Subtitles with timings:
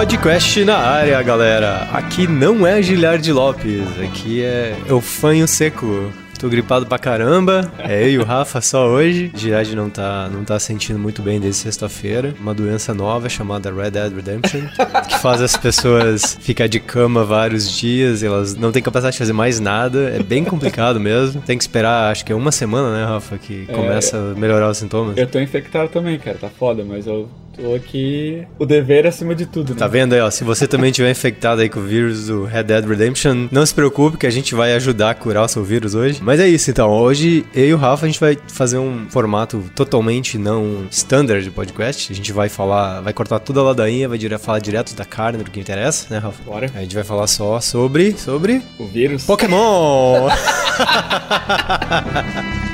[0.00, 1.82] Podcast na área, galera.
[1.92, 6.10] Aqui não é Giliard Lopes, aqui é Eu Fanho Seco.
[6.38, 7.70] Tô gripado pra caramba.
[7.78, 9.30] É eu e o Rafa só hoje.
[9.34, 12.34] Girard não tá, não tá sentindo muito bem desde sexta-feira.
[12.40, 14.62] Uma doença nova chamada Red Dead Redemption,
[15.06, 18.22] que faz as pessoas ficar de cama vários dias.
[18.22, 20.14] elas não têm capacidade de fazer mais nada.
[20.18, 21.42] É bem complicado mesmo.
[21.42, 24.70] Tem que esperar, acho que é uma semana, né, Rafa, que é, começa a melhorar
[24.70, 25.18] os sintomas.
[25.18, 26.38] Eu tô infectado também, cara.
[26.38, 29.72] Tá foda, mas eu Tô aqui o dever acima de tudo.
[29.72, 29.78] Né?
[29.78, 30.30] Tá vendo aí, ó?
[30.30, 33.74] Se você também tiver infectado aí com o vírus do Red Dead Redemption, não se
[33.74, 36.20] preocupe que a gente vai ajudar a curar o seu vírus hoje.
[36.22, 36.90] Mas é isso então.
[36.90, 41.50] Hoje eu e o Rafa a gente vai fazer um formato totalmente não standard de
[41.50, 42.12] podcast.
[42.12, 45.42] A gente vai falar, vai cortar toda a ladainha, vai dire falar direto da carne
[45.42, 46.42] do que interessa, né, Rafa?
[46.44, 46.70] Bora.
[46.74, 50.28] A gente vai falar só sobre sobre o vírus Pokémon.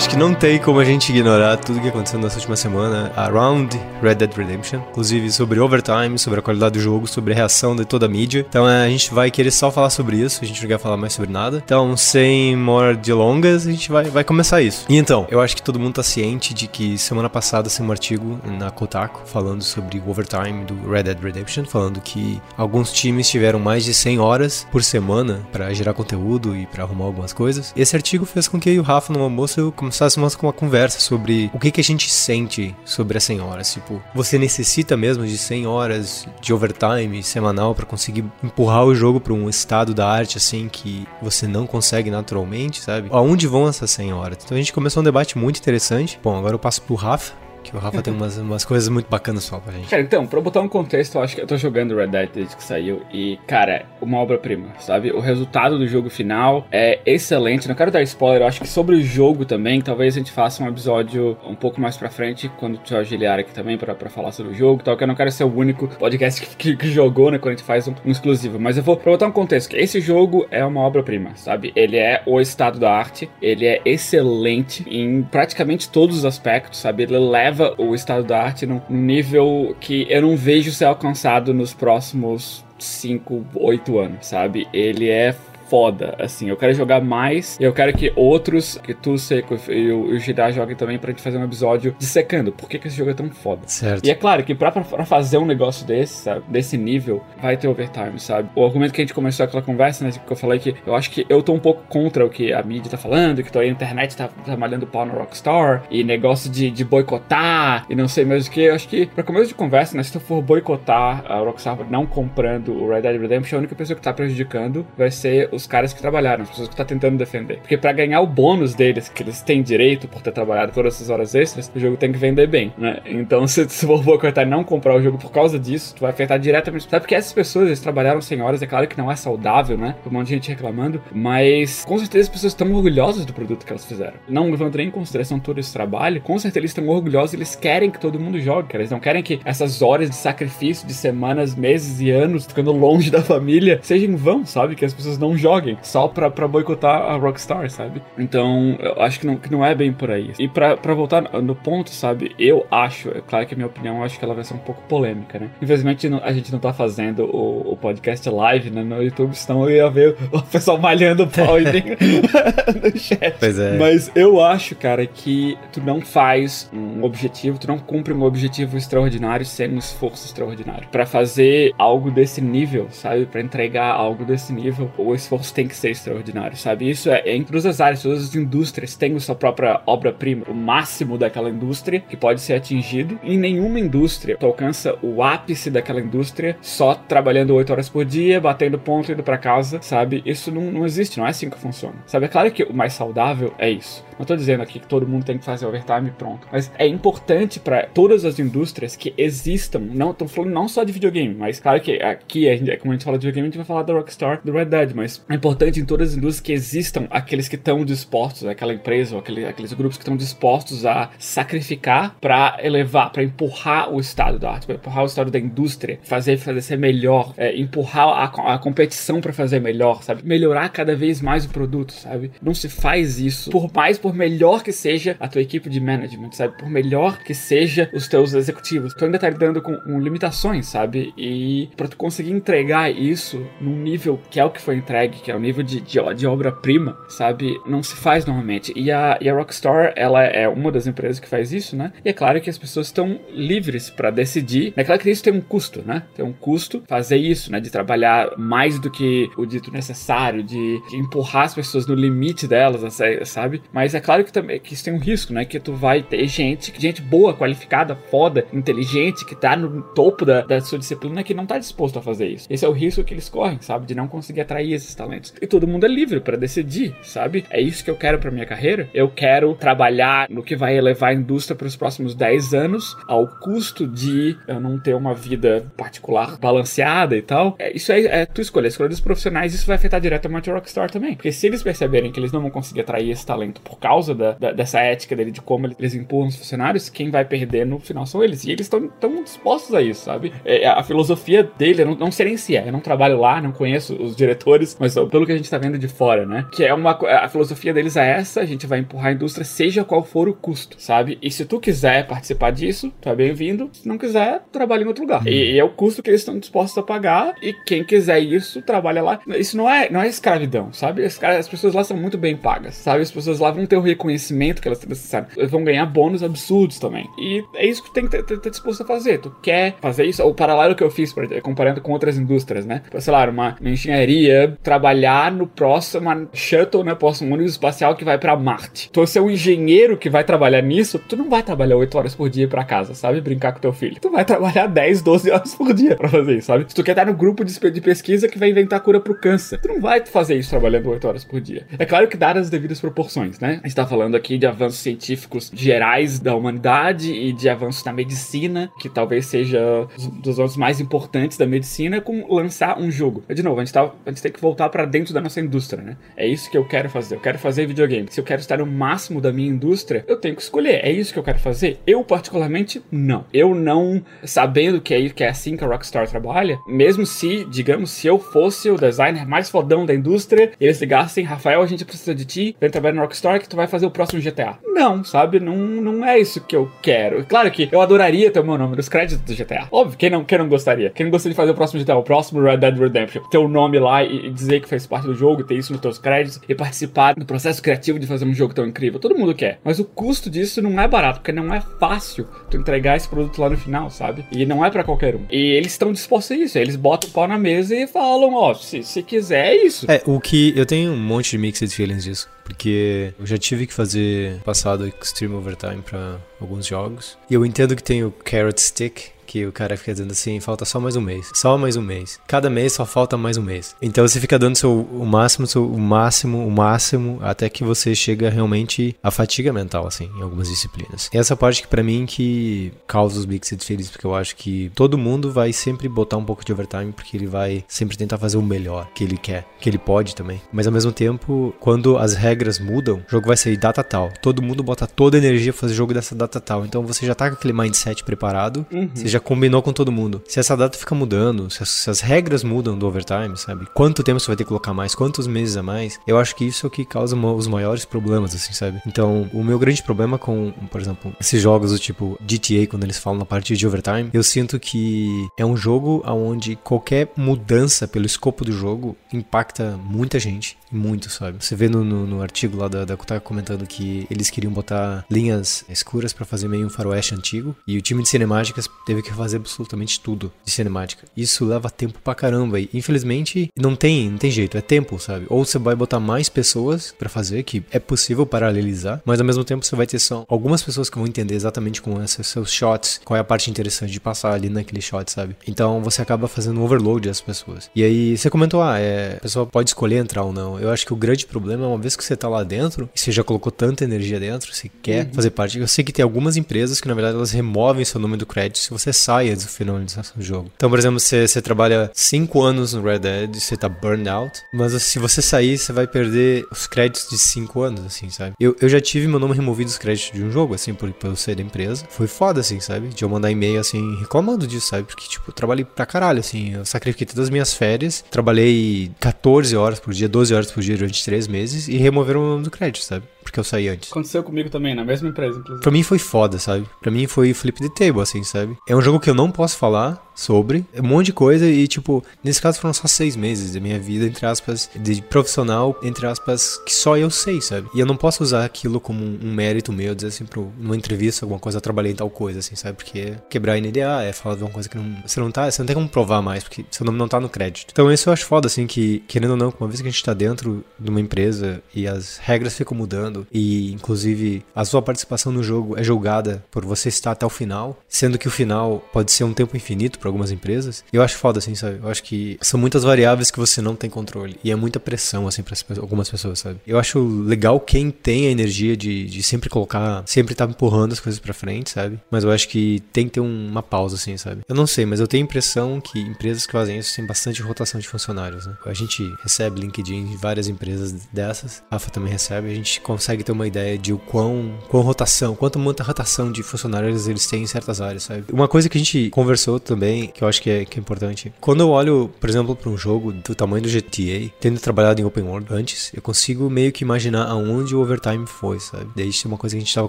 [0.00, 3.78] acho que não tem como a gente ignorar tudo que aconteceu nessa última semana around
[4.02, 7.84] Red Dead Redemption, inclusive sobre overtime, sobre a qualidade do jogo, sobre a reação de
[7.84, 8.46] toda a mídia.
[8.48, 10.96] Então é, a gente vai querer só falar sobre isso, a gente não quer falar
[10.96, 11.62] mais sobre nada.
[11.62, 14.86] Então, sem more delongas, a gente vai, vai começar isso.
[14.88, 17.92] E então, eu acho que todo mundo tá ciente de que semana passada saiu um
[17.92, 23.28] artigo na Kotaku falando sobre o overtime do Red Dead Redemption, falando que alguns times
[23.28, 27.74] tiveram mais de 100 horas por semana para gerar conteúdo e para arrumar algumas coisas.
[27.76, 29.60] Esse artigo fez com que o Rafa no almoço
[29.90, 33.72] começássemos com uma conversa sobre o que, que a gente sente sobre as 100 horas.
[33.72, 39.20] Tipo, você necessita mesmo de 100 horas de overtime semanal para conseguir empurrar o jogo
[39.20, 43.08] para um estado da arte assim que você não consegue naturalmente, sabe?
[43.10, 44.38] Aonde vão essas 100 horas?
[44.44, 46.20] Então a gente começou um debate muito interessante.
[46.22, 49.44] Bom, agora eu passo pro Rafa que o Rafa tem umas, umas coisas muito bacanas
[49.44, 49.88] só pra gente.
[49.88, 52.56] Cara, então, pra botar um contexto, eu acho que eu tô jogando Red Dead desde
[52.56, 55.10] que saiu e, cara, uma obra-prima, sabe?
[55.12, 57.68] O resultado do jogo final é excelente.
[57.68, 60.62] Não quero dar spoiler, eu acho que sobre o jogo também, talvez a gente faça
[60.62, 64.32] um episódio um pouco mais pra frente, quando o Giliar aqui também, pra, pra falar
[64.32, 66.88] sobre o jogo tal, que eu não quero ser o único podcast que, que, que
[66.90, 68.58] jogou, né, quando a gente faz um, um, exclusivo.
[68.58, 71.72] Mas eu vou, pra botar um contexto, que esse jogo é uma obra-prima, sabe?
[71.74, 77.02] Ele é o estado da arte, ele é excelente em praticamente todos os aspectos, sabe?
[77.02, 81.74] Ele leva o estado da arte num nível que eu não vejo ser alcançado nos
[81.74, 84.66] próximos 5, 8 anos, sabe?
[84.72, 85.34] Ele é
[85.70, 86.48] foda, assim.
[86.48, 87.56] Eu quero jogar mais.
[87.60, 91.38] Eu quero que outros, que tu, Seco e o, Girá joguem também pra gente fazer
[91.38, 93.62] um episódio dissecando por que, que esse jogo é tão foda.
[93.66, 94.04] Certo.
[94.04, 97.68] E é claro que pra, pra fazer um negócio desse, sabe, desse nível, vai ter
[97.68, 98.50] overtime, sabe?
[98.54, 101.10] O argumento que a gente começou aquela conversa, né, que eu falei que eu acho
[101.10, 104.16] que eu tô um pouco contra o que a mídia tá falando, que a internet
[104.16, 108.46] tá, tá malhando pau no Rockstar, e negócio de, de boicotar, e não sei mais
[108.46, 108.62] o que.
[108.62, 112.06] Eu acho que, pra começo de conversa, né, se tu for boicotar a Rockstar não
[112.06, 115.92] comprando o Red Dead Redemption, a única pessoa que tá prejudicando vai ser os caras
[115.92, 117.58] que trabalharam, as pessoas que tá tentando defender.
[117.58, 121.10] Porque para ganhar o bônus deles, que eles têm direito por ter trabalhado todas essas
[121.10, 123.00] horas extras, o jogo tem que vender bem, né?
[123.06, 126.10] Então, se tu for boicotar e não comprar o jogo por causa disso, tu vai
[126.10, 126.88] afetar diretamente.
[126.88, 129.94] Sabe porque essas pessoas, eles trabalharam 100 horas, é claro que não é saudável, né?
[130.02, 133.64] Tem um monte de gente reclamando, mas com certeza as pessoas estão orgulhosas do produto
[133.64, 134.14] que elas fizeram.
[134.28, 137.90] Não levando nem em consideração todo esse trabalho, com certeza eles estão orgulhosos, eles querem
[137.90, 138.68] que todo mundo jogue.
[138.74, 143.10] Eles não querem que essas horas de sacrifício de semanas, meses e anos ficando longe
[143.10, 144.74] da família sejam em vão, sabe?
[144.74, 145.49] Que as pessoas não joguem
[145.82, 148.02] só pra, pra boicotar a Rockstar, sabe?
[148.18, 150.32] Então, eu acho que não, que não é bem por aí.
[150.38, 152.34] E pra, pra voltar no ponto, sabe?
[152.38, 154.58] Eu acho, é claro que a minha opinião, eu acho que ela vai ser um
[154.58, 155.50] pouco polêmica, né?
[155.60, 159.76] Infelizmente, a gente não tá fazendo o, o podcast live né, no YouTube, senão eu
[159.76, 163.34] ia ver o pessoal malhando o pau no chat.
[163.38, 163.76] Pois é.
[163.78, 168.76] Mas eu acho, cara, que tu não faz um objetivo, tu não cumpre um objetivo
[168.76, 170.88] extraordinário sem um esforço extraordinário.
[170.88, 173.26] Para fazer algo desse nível, sabe?
[173.26, 176.88] Para entregar algo desse nível, o esforço esforço tem que ser extraordinário, sabe?
[176.88, 180.44] Isso é, é em todas as áreas, todas as indústrias têm a sua própria obra-prima,
[180.48, 183.18] o máximo daquela indústria que pode ser atingido.
[183.22, 188.78] Em nenhuma indústria alcança o ápice daquela indústria só trabalhando 8 horas por dia, batendo
[188.78, 190.22] ponto e indo para casa, sabe?
[190.24, 191.96] Isso não, não existe, não é assim que funciona.
[192.06, 192.26] Sabe?
[192.26, 194.04] É claro que o mais saudável é isso.
[194.20, 196.46] Não tô dizendo aqui que todo mundo tem que fazer overtime e pronto.
[196.52, 199.78] Mas é importante para todas as indústrias que existam.
[199.78, 202.96] Não tô falando não só de videogame, mas claro que aqui, a gente, como a
[202.96, 204.92] gente fala de videogame, a gente vai falar da Rockstar, do Red Dead.
[204.94, 209.14] Mas é importante em todas as indústrias que existam aqueles que estão dispostos, aquela empresa
[209.14, 214.38] ou aquele, aqueles grupos que estão dispostos a sacrificar para elevar, para empurrar o estado
[214.38, 218.54] da arte, para empurrar o estado da indústria, fazer fazer ser melhor, é, empurrar a,
[218.54, 220.22] a competição para fazer melhor, sabe?
[220.24, 222.30] Melhorar cada vez mais o produto, sabe?
[222.42, 226.32] Não se faz isso por mais por melhor que seja a tua equipe de management,
[226.32, 226.56] sabe?
[226.56, 231.12] Por melhor que seja os teus executivos, tu ainda tá lidando com, com limitações, sabe?
[231.16, 235.30] E para tu conseguir entregar isso num nível que é o que foi entregue, que
[235.30, 237.60] é o nível de, de, de obra-prima, sabe?
[237.66, 238.72] Não se faz normalmente.
[238.76, 241.92] E a, e a Rockstar, ela é uma das empresas que faz isso, né?
[242.04, 244.72] E é claro que as pessoas estão livres para decidir.
[244.76, 246.04] É claro que isso tem um custo, né?
[246.14, 247.60] Tem um custo fazer isso, né?
[247.60, 252.46] De trabalhar mais do que o dito necessário, de, de empurrar as pessoas no limite
[252.46, 253.62] delas, sabe?
[253.72, 255.44] Mas é claro que também que isso tem um risco, né?
[255.44, 260.42] Que tu vai ter gente, gente boa, qualificada, foda, inteligente, que tá no topo da,
[260.42, 262.46] da sua disciplina que não tá disposto a fazer isso.
[262.50, 263.86] Esse é o risco que eles correm, sabe?
[263.86, 265.34] De não conseguir atrair esses talentos.
[265.40, 267.44] E todo mundo é livre para decidir, sabe?
[267.50, 268.88] É isso que eu quero para minha carreira.
[268.92, 273.26] Eu quero trabalhar no que vai elevar a indústria para os próximos 10 anos, ao
[273.26, 277.56] custo de eu não ter uma vida particular balanceada e tal.
[277.58, 278.66] É, isso é, é tu escolha.
[278.66, 281.14] A escolha dos profissionais, isso vai afetar diretamente o Rockstar também.
[281.14, 284.14] Porque se eles perceberem que eles não vão conseguir atrair esse talento por causa causa
[284.14, 287.78] da, da, dessa ética dele, de como eles empurram os funcionários, quem vai perder no
[287.78, 288.44] final são eles.
[288.44, 290.32] E eles estão dispostos a isso, sabe?
[290.44, 293.40] É, a filosofia dele, eu não, não sei nem se é, eu não trabalho lá,
[293.40, 296.46] não conheço os diretores, mas pelo que a gente tá vendo de fora, né?
[296.52, 296.92] Que é uma.
[296.92, 300.34] A filosofia deles é essa, a gente vai empurrar a indústria, seja qual for o
[300.34, 301.18] custo, sabe?
[301.22, 303.70] E se tu quiser participar disso, tu é bem-vindo.
[303.72, 305.26] Se não quiser, trabalha em outro lugar.
[305.26, 308.62] E, e, é o custo que eles estão dispostos a pagar, e quem quiser isso,
[308.62, 309.20] trabalha lá.
[309.28, 311.04] Isso não é, não é escravidão, sabe?
[311.04, 313.02] As, as pessoas lá são muito bem pagas, sabe?
[313.02, 315.28] As pessoas lá vão ter o reconhecimento que elas necessário.
[315.48, 317.08] Vão ganhar bônus absurdos também.
[317.18, 319.18] E é isso que tem que estar disposto a fazer.
[319.18, 320.22] Tu quer fazer isso?
[320.22, 322.82] O paralelo que eu fiz, comparando com outras indústrias, né?
[322.98, 326.94] Sei lá, uma, uma engenharia, trabalhar no próximo shuttle, né?
[326.94, 328.90] Próximo ônibus espacial que vai para Marte.
[328.90, 332.30] Tu ser um engenheiro que vai trabalhar nisso, tu não vai trabalhar 8 horas por
[332.30, 333.20] dia para casa, sabe?
[333.20, 333.98] Brincar com teu filho.
[334.00, 336.64] Tu vai trabalhar 10, 12 horas por dia para fazer isso, sabe?
[336.66, 339.68] Se tu quer estar no grupo de, pesquisa que vai inventar cura pro câncer, tu
[339.68, 341.66] não vai fazer isso trabalhando 8 horas por dia.
[341.78, 343.60] É claro que dadas as devidas proporções, né?
[343.62, 347.92] A gente tá falando aqui de avanços científicos gerais da humanidade e de avanços na
[347.92, 353.22] medicina, que talvez seja um dos avanços mais importantes da medicina, com lançar um jogo.
[353.28, 355.82] De novo, a gente, tá, a gente tem que voltar para dentro da nossa indústria,
[355.82, 355.96] né?
[356.16, 357.16] É isso que eu quero fazer.
[357.16, 358.08] Eu quero fazer videogame.
[358.10, 360.84] Se eu quero estar no máximo da minha indústria, eu tenho que escolher.
[360.84, 361.78] É isso que eu quero fazer?
[361.86, 363.24] Eu, particularmente, não.
[363.32, 367.90] Eu não, sabendo que é, que é assim que a Rockstar trabalha, mesmo se, digamos,
[367.90, 372.14] se eu fosse o designer mais fodão da indústria, eles ligassem, Rafael, a gente precisa
[372.14, 374.58] de ti, vem trabalhar na Rockstar que tu vai fazer o próximo GTA.
[374.64, 375.40] Não, sabe?
[375.40, 377.24] Não, não é isso que eu quero.
[377.24, 379.68] Claro que eu adoraria ter o meu nome nos créditos do GTA.
[379.70, 380.90] Óbvio, quem não, quem não gostaria?
[380.90, 383.22] Quem não gostaria de fazer o próximo GTA, o próximo Red Dead Redemption?
[383.30, 385.98] Ter o nome lá e dizer que fez parte do jogo, ter isso nos teus
[385.98, 389.00] créditos e participar do processo criativo de fazer um jogo tão incrível.
[389.00, 389.60] Todo mundo quer.
[389.64, 393.40] Mas o custo disso não é barato, porque não é fácil tu entregar esse produto
[393.40, 394.24] lá no final, sabe?
[394.32, 395.24] E não é para qualquer um.
[395.30, 396.58] E eles estão dispostos a isso.
[396.58, 399.90] Eles botam o pau na mesa e falam, ó, oh, se, se quiser, é isso.
[399.90, 403.66] É, o que eu tenho um monte de mixed feelings disso porque eu já tive
[403.66, 407.18] que fazer passado Extreme Overtime para alguns jogos.
[407.28, 410.64] E eu entendo que tem o Carrot Stick, que o cara fica dizendo assim, falta
[410.64, 412.18] só mais um mês, só mais um mês.
[412.26, 413.76] Cada mês só falta mais um mês.
[413.80, 417.94] Então você fica dando seu, o máximo, seu, o máximo, o máximo, até que você
[417.94, 421.08] chega realmente à fatiga mental, assim, em algumas disciplinas.
[421.14, 424.72] E essa parte que para mim que causa os mixed feelings, porque eu acho que
[424.74, 428.36] todo mundo vai sempre botar um pouco de overtime, porque ele vai sempre tentar fazer
[428.36, 430.42] o melhor que ele quer, que ele pode também.
[430.52, 432.29] Mas ao mesmo tempo, quando as regras
[432.60, 434.10] mudam, o jogo vai sair data tal.
[434.22, 436.64] Todo mundo bota toda a energia pra fazer jogo dessa data tal.
[436.64, 438.90] Então você já tá com aquele mindset preparado, uhum.
[438.94, 440.22] você já combinou com todo mundo.
[440.26, 443.66] Se essa data fica mudando, se as, se as, regras mudam do overtime, sabe?
[443.74, 446.44] Quanto tempo você vai ter que colocar mais, quantos meses a mais, eu acho que
[446.44, 448.80] isso é o que causa os maiores problemas, assim, sabe?
[448.86, 452.98] Então, o meu grande problema com, por exemplo, esses jogos do tipo GTA, quando eles
[452.98, 458.06] falam na parte de overtime, eu sinto que é um jogo onde qualquer mudança pelo
[458.06, 461.44] escopo do jogo impacta muita gente, muito, sabe?
[461.44, 465.04] Você vê no, no, no artigo lá da, da Kotaku comentando que eles queriam botar
[465.10, 467.54] linhas escuras para fazer meio um faroeste antigo.
[467.66, 471.06] E o time de cinemáticas teve que fazer absolutamente tudo de cinemática.
[471.16, 472.60] Isso leva tempo pra caramba.
[472.60, 475.26] E infelizmente não tem, não tem jeito, é tempo, sabe?
[475.28, 479.44] Ou você vai botar mais pessoas para fazer, que é possível paralelizar, mas ao mesmo
[479.44, 483.00] tempo você vai ter só algumas pessoas que vão entender exatamente como esses seus shots,
[483.04, 485.36] qual é a parte interessante de passar ali naquele shot, sabe?
[485.46, 487.70] Então você acaba fazendo um overload das pessoas.
[487.74, 490.58] E aí você comentou, ah, é, a pessoa pode escolher entrar ou não.
[490.58, 492.98] Eu acho que o grande problema é uma vez que você tá lá dentro, e
[492.98, 495.14] você já colocou tanta energia dentro, você quer uhum.
[495.14, 495.58] fazer parte.
[495.58, 498.58] Eu sei que tem algumas empresas que na verdade elas removem seu nome do crédito
[498.58, 500.50] se você sai antes do finalização do jogo.
[500.56, 504.40] Então, por exemplo, você, você trabalha 5 anos no Red Dead, você tá burned out,
[504.52, 508.34] mas se você sair, você vai perder os créditos de 5 anos, assim, sabe?
[508.38, 511.08] Eu, eu já tive meu nome removido dos créditos de um jogo, assim, por, por
[511.08, 511.84] eu ser da empresa.
[511.90, 512.88] Foi foda, assim, sabe?
[512.88, 514.84] De eu mandar e-mail, assim, reclamando disso, sabe?
[514.84, 516.54] Porque, tipo, eu trabalhei pra caralho, assim.
[516.54, 520.76] Eu sacrifiquei todas as minhas férias, trabalhei 14 horas por dia, 12 horas por dia
[520.76, 523.04] durante 3 meses e removeram o nome do crédito, sabe?
[523.22, 523.90] Porque eu saí antes.
[523.90, 525.62] Aconteceu comigo também, na mesma empresa, inclusive.
[525.62, 526.66] Pra mim foi foda, sabe?
[526.80, 528.56] Pra mim foi flip the table, assim, sabe?
[528.68, 531.66] É um jogo que eu não posso falar sobre, é um monte de coisa e,
[531.66, 536.06] tipo, nesse caso foram só seis meses da minha vida, entre aspas, de profissional, entre
[536.06, 537.68] aspas, que só eu sei, sabe?
[537.74, 541.24] E eu não posso usar aquilo como um mérito meu, dizer assim, pro, numa entrevista,
[541.24, 542.76] alguma coisa, eu trabalhei em tal coisa, assim, sabe?
[542.76, 545.50] Porque é quebrar a NDA, é falar de uma coisa que não, você não tá,
[545.50, 547.70] você não tem como provar mais, porque seu nome não tá no crédito.
[547.72, 550.04] Então isso eu acho foda, assim, que, querendo ou não, uma vez que a gente
[550.04, 555.32] tá dentro de uma empresa e as regras ficam mudando e, inclusive, a sua participação
[555.32, 559.12] no jogo é julgada por você estar até o final, sendo que o final pode
[559.12, 560.84] ser um tempo infinito para algumas empresas.
[560.92, 561.78] Eu acho foda, assim, sabe?
[561.82, 564.38] Eu acho que são muitas variáveis que você não tem controle.
[564.42, 566.60] E é muita pressão, assim, para algumas pessoas, sabe?
[566.66, 570.92] Eu acho legal quem tem a energia de, de sempre colocar, sempre estar tá empurrando
[570.92, 571.98] as coisas para frente, sabe?
[572.10, 574.42] Mas eu acho que tem que ter uma pausa, assim, sabe?
[574.48, 577.42] Eu não sei, mas eu tenho a impressão que empresas que fazem isso têm bastante
[577.42, 578.56] rotação de funcionários, né?
[578.64, 583.24] A gente recebe LinkedIn de várias empresas dessas, a AFA também recebe, a gente consegue
[583.24, 587.44] ter uma ideia de o quão, quão rotação, quanto muita rotação de funcionários eles têm
[587.44, 588.24] em certas áreas, sabe?
[588.30, 591.32] Uma coisa que a gente conversou também, que eu acho que é, que é importante,
[591.40, 595.04] quando eu olho, por exemplo, para um jogo do tamanho do GTA, tendo trabalhado em
[595.04, 598.90] open world antes, eu consigo meio que imaginar aonde o overtime foi, sabe?
[598.94, 599.88] Daí é uma coisa que a gente estava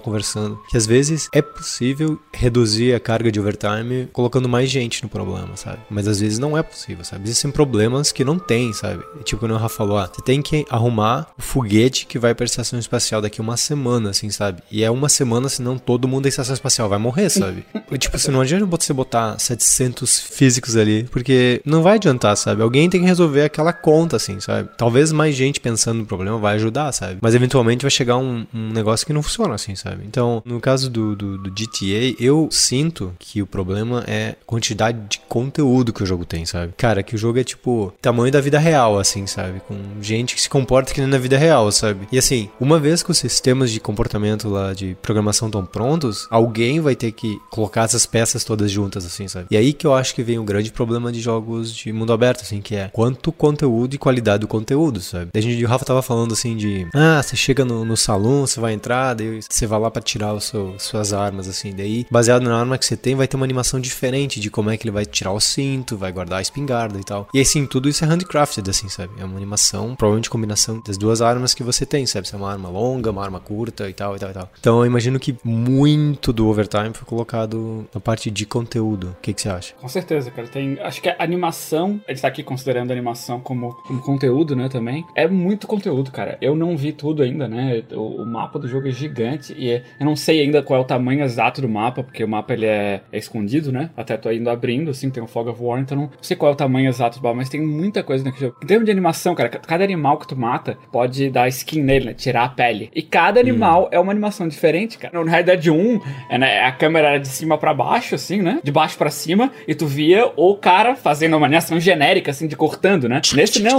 [0.00, 5.08] conversando, que às vezes é possível reduzir a carga de overtime colocando mais gente no
[5.10, 5.80] problema, sabe?
[5.90, 7.24] Mas às vezes não é possível, sabe?
[7.24, 9.04] Existem problemas que não tem, sabe?
[9.22, 12.44] Tipo, quando o Rafa falou, ah, você tem que arrumar o foguete que vai para
[12.44, 14.62] a estação espacial daqui uma semana semana, assim, sabe?
[14.70, 17.64] E é uma semana, senão todo mundo da estação espacial vai morrer, sabe?
[17.98, 22.62] tipo, assim, não adianta você botar 700 físicos ali, porque não vai adiantar, sabe?
[22.62, 24.68] Alguém tem que resolver aquela conta, assim, sabe?
[24.76, 27.18] Talvez mais gente pensando no problema vai ajudar, sabe?
[27.20, 30.04] Mas eventualmente vai chegar um, um negócio que não funciona, assim, sabe?
[30.06, 34.98] Então, no caso do, do, do GTA, eu sinto que o problema é a quantidade
[35.08, 36.74] de conteúdo que o jogo tem, sabe?
[36.76, 39.60] Cara, que o jogo é tipo tamanho da vida real, assim, sabe?
[39.60, 42.06] Com gente que se comporta que nem na vida real, sabe?
[42.12, 46.80] E assim, uma vez que os sistemas de comportamento lá de programação estão prontos, alguém
[46.80, 49.46] vai ter que colocar essas peças todas juntas, assim, sabe?
[49.50, 52.42] E aí que eu acho que vem o grande problema de jogos de mundo aberto,
[52.42, 55.30] assim, que é quanto conteúdo e qualidade do conteúdo, sabe?
[55.34, 58.58] A gente, o Rafa tava falando assim de, ah, você chega no, no salão, você
[58.58, 62.42] vai entrar, daí você vai lá para tirar o seu, suas armas, assim, daí baseado
[62.42, 64.92] na arma que você tem, vai ter uma animação diferente de como é que ele
[64.92, 67.28] vai tirar o cinto, vai guardar a espingarda e tal.
[67.32, 69.12] E assim, tudo isso é handcrafted, assim, sabe?
[69.18, 72.26] É uma animação, provavelmente combinação das duas armas que você tem, sabe?
[72.26, 74.48] Se é uma arma longa, uma arma curta, curta e tal, e tal, e tal.
[74.58, 79.14] Então eu imagino que muito do overtime foi colocado na parte de conteúdo.
[79.18, 79.74] O que, que você acha?
[79.80, 80.48] Com certeza, cara.
[80.48, 84.56] Tem, acho que a animação, a gente tá aqui considerando a animação como, como conteúdo,
[84.56, 85.04] né, também.
[85.14, 86.38] É muito conteúdo, cara.
[86.40, 87.82] Eu não vi tudo ainda, né?
[87.92, 90.82] O, o mapa do jogo é gigante e é, eu não sei ainda qual é
[90.82, 93.90] o tamanho exato do mapa, porque o mapa ele é, é escondido, né?
[93.96, 96.54] Até tô indo abrindo, assim, tem o Fog of War, então não sei qual é
[96.54, 98.58] o tamanho exato do mapa, mas tem muita coisa naquele jogo.
[98.62, 102.14] Em termos de animação, cara, cada animal que tu mata pode dar skin nele, né?
[102.14, 102.71] Tirar a pele.
[102.94, 105.18] E cada animal animal é uma animação diferente, cara.
[105.18, 108.60] No Red Dead 1, é, né, a câmera era de cima para baixo, assim, né?
[108.62, 112.56] De baixo para cima, e tu via o cara fazendo uma animação genérica, assim, de
[112.56, 113.20] cortando, né?
[113.34, 113.78] Nesse não.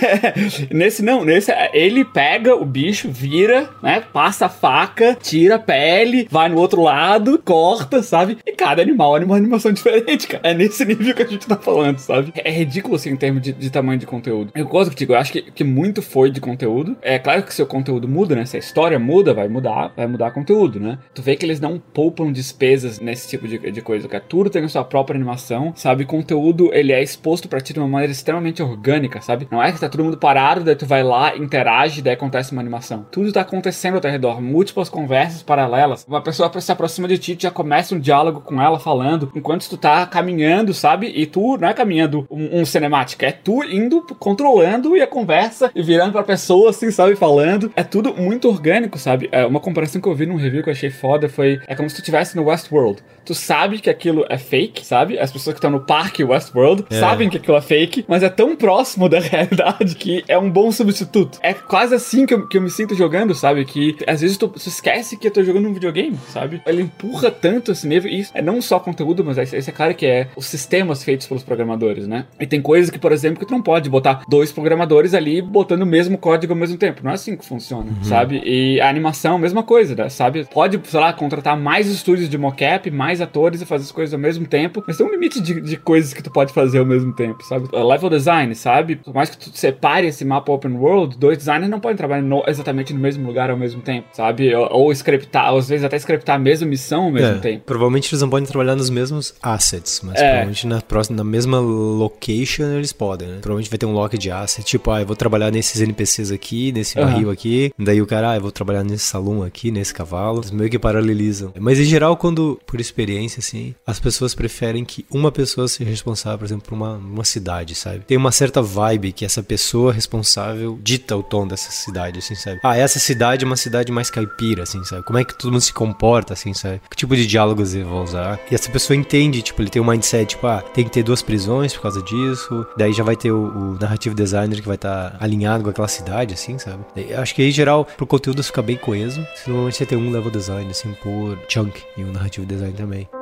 [0.70, 1.24] nesse não.
[1.24, 4.02] Nesse, ele pega o bicho, vira, né?
[4.12, 8.38] Passa a faca, tira a pele, vai no outro lado, corta, sabe?
[8.46, 10.48] E cada animal é uma animação diferente, cara.
[10.48, 12.32] É nesse nível que a gente tá falando, sabe?
[12.36, 14.52] É ridículo, assim, em termos de, de tamanho de conteúdo.
[14.54, 16.96] Eu gosto que digo, eu acho que, que muito foi de conteúdo.
[17.02, 18.44] É claro que seu conteúdo muda, né?
[18.44, 20.98] Se a história muda, vai mudar, vai mudar conteúdo, né?
[21.14, 24.64] Tu vê que eles não poupam despesas nesse tipo de, de coisa, que tudo tem
[24.64, 26.04] a sua própria animação, sabe?
[26.04, 29.46] Conteúdo, ele é exposto para ti de uma maneira extremamente orgânica, sabe?
[29.50, 32.60] Não é que tá todo mundo parado, daí tu vai lá, interage, daí acontece uma
[32.60, 33.06] animação.
[33.12, 36.04] Tudo tá acontecendo ao teu redor, múltiplas conversas paralelas.
[36.08, 39.76] Uma pessoa se aproxima de ti, já começa um diálogo com ela falando, enquanto tu
[39.76, 41.06] tá caminhando, sabe?
[41.14, 45.70] E tu não é caminhando um, um cinemático, é tu indo controlando e a conversa
[45.72, 47.14] e virando pra pessoa, assim, sabe?
[47.14, 47.70] Falando.
[47.76, 49.28] É tudo muito orgânico, sabe?
[49.32, 51.88] É uma comparação que eu vi num review que eu achei foda foi: é como
[51.88, 53.02] se tu estivesse no Westworld.
[53.24, 55.18] Tu sabe que aquilo é fake, sabe?
[55.18, 56.98] As pessoas que estão no parque Westworld é.
[56.98, 60.72] sabem que aquilo é fake, mas é tão próximo da realidade que é um bom
[60.72, 61.38] substituto.
[61.42, 63.64] É quase assim que eu, que eu me sinto jogando, sabe?
[63.64, 66.62] Que às vezes tu, tu esquece que eu tô jogando um videogame, sabe?
[66.66, 68.10] Ele empurra tanto esse nível.
[68.10, 71.42] E é não só conteúdo, mas esse é claro que é os sistemas feitos pelos
[71.42, 72.24] programadores, né?
[72.40, 75.82] E tem coisas que, por exemplo, que tu não pode botar dois programadores ali botando
[75.82, 77.02] o mesmo código ao mesmo tempo.
[77.04, 78.04] Não é assim que funciona, uhum.
[78.04, 78.42] sabe?
[78.44, 80.08] E a animação, mesma coisa, né?
[80.08, 80.46] sabe?
[80.52, 84.20] Pode, sei lá, contratar mais estúdios de mocap, mais atores e fazer as coisas ao
[84.20, 87.12] mesmo tempo, mas tem um limite de, de coisas que tu pode fazer ao mesmo
[87.12, 87.68] tempo, sabe?
[87.72, 88.96] Level design, sabe?
[88.96, 92.42] Por mais que tu separe esse mapa open world, dois designers não podem trabalhar no,
[92.46, 94.54] exatamente no mesmo lugar ao mesmo tempo, sabe?
[94.54, 97.64] Ou, ou scriptar, às vezes até scriptar a mesma missão ao mesmo é, tempo.
[97.64, 100.22] Provavelmente eles não podem trabalhar nos mesmos assets, mas é.
[100.22, 103.38] provavelmente na, próxima, na mesma location eles podem, né?
[103.40, 106.72] Provavelmente vai ter um lock de assets, tipo, ah, eu vou trabalhar nesses NPCs aqui,
[106.72, 107.04] nesse uhum.
[107.04, 110.50] barril aqui, daí o cara, ah, eu vou trabalhar nesse salão aqui, nesse cavalo, eles
[110.50, 111.52] meio que paralelizam.
[111.58, 116.38] Mas em geral, quando, por experiência, assim, as pessoas preferem que uma pessoa seja responsável,
[116.38, 118.00] por exemplo, por uma, uma cidade, sabe?
[118.00, 122.60] Tem uma certa vibe que essa pessoa responsável dita o tom dessa cidade, assim, sabe?
[122.62, 125.04] Ah, essa cidade é uma cidade mais caipira, assim, sabe?
[125.04, 126.80] Como é que todo mundo se comporta, assim, sabe?
[126.90, 128.38] Que tipo de diálogos ele usar?
[128.50, 131.22] E essa pessoa entende, tipo, ele tem um mindset, tipo, ah, tem que ter duas
[131.22, 135.10] prisões por causa disso, daí já vai ter o, o narrative designer que vai estar
[135.10, 136.84] tá alinhado com aquela cidade, assim, sabe?
[136.96, 140.10] Eu acho que aí, em geral, pro conteúdo ficar bem coeso, normalmente você tem um
[140.10, 143.17] level design, assim, por chunk e um narrative design também.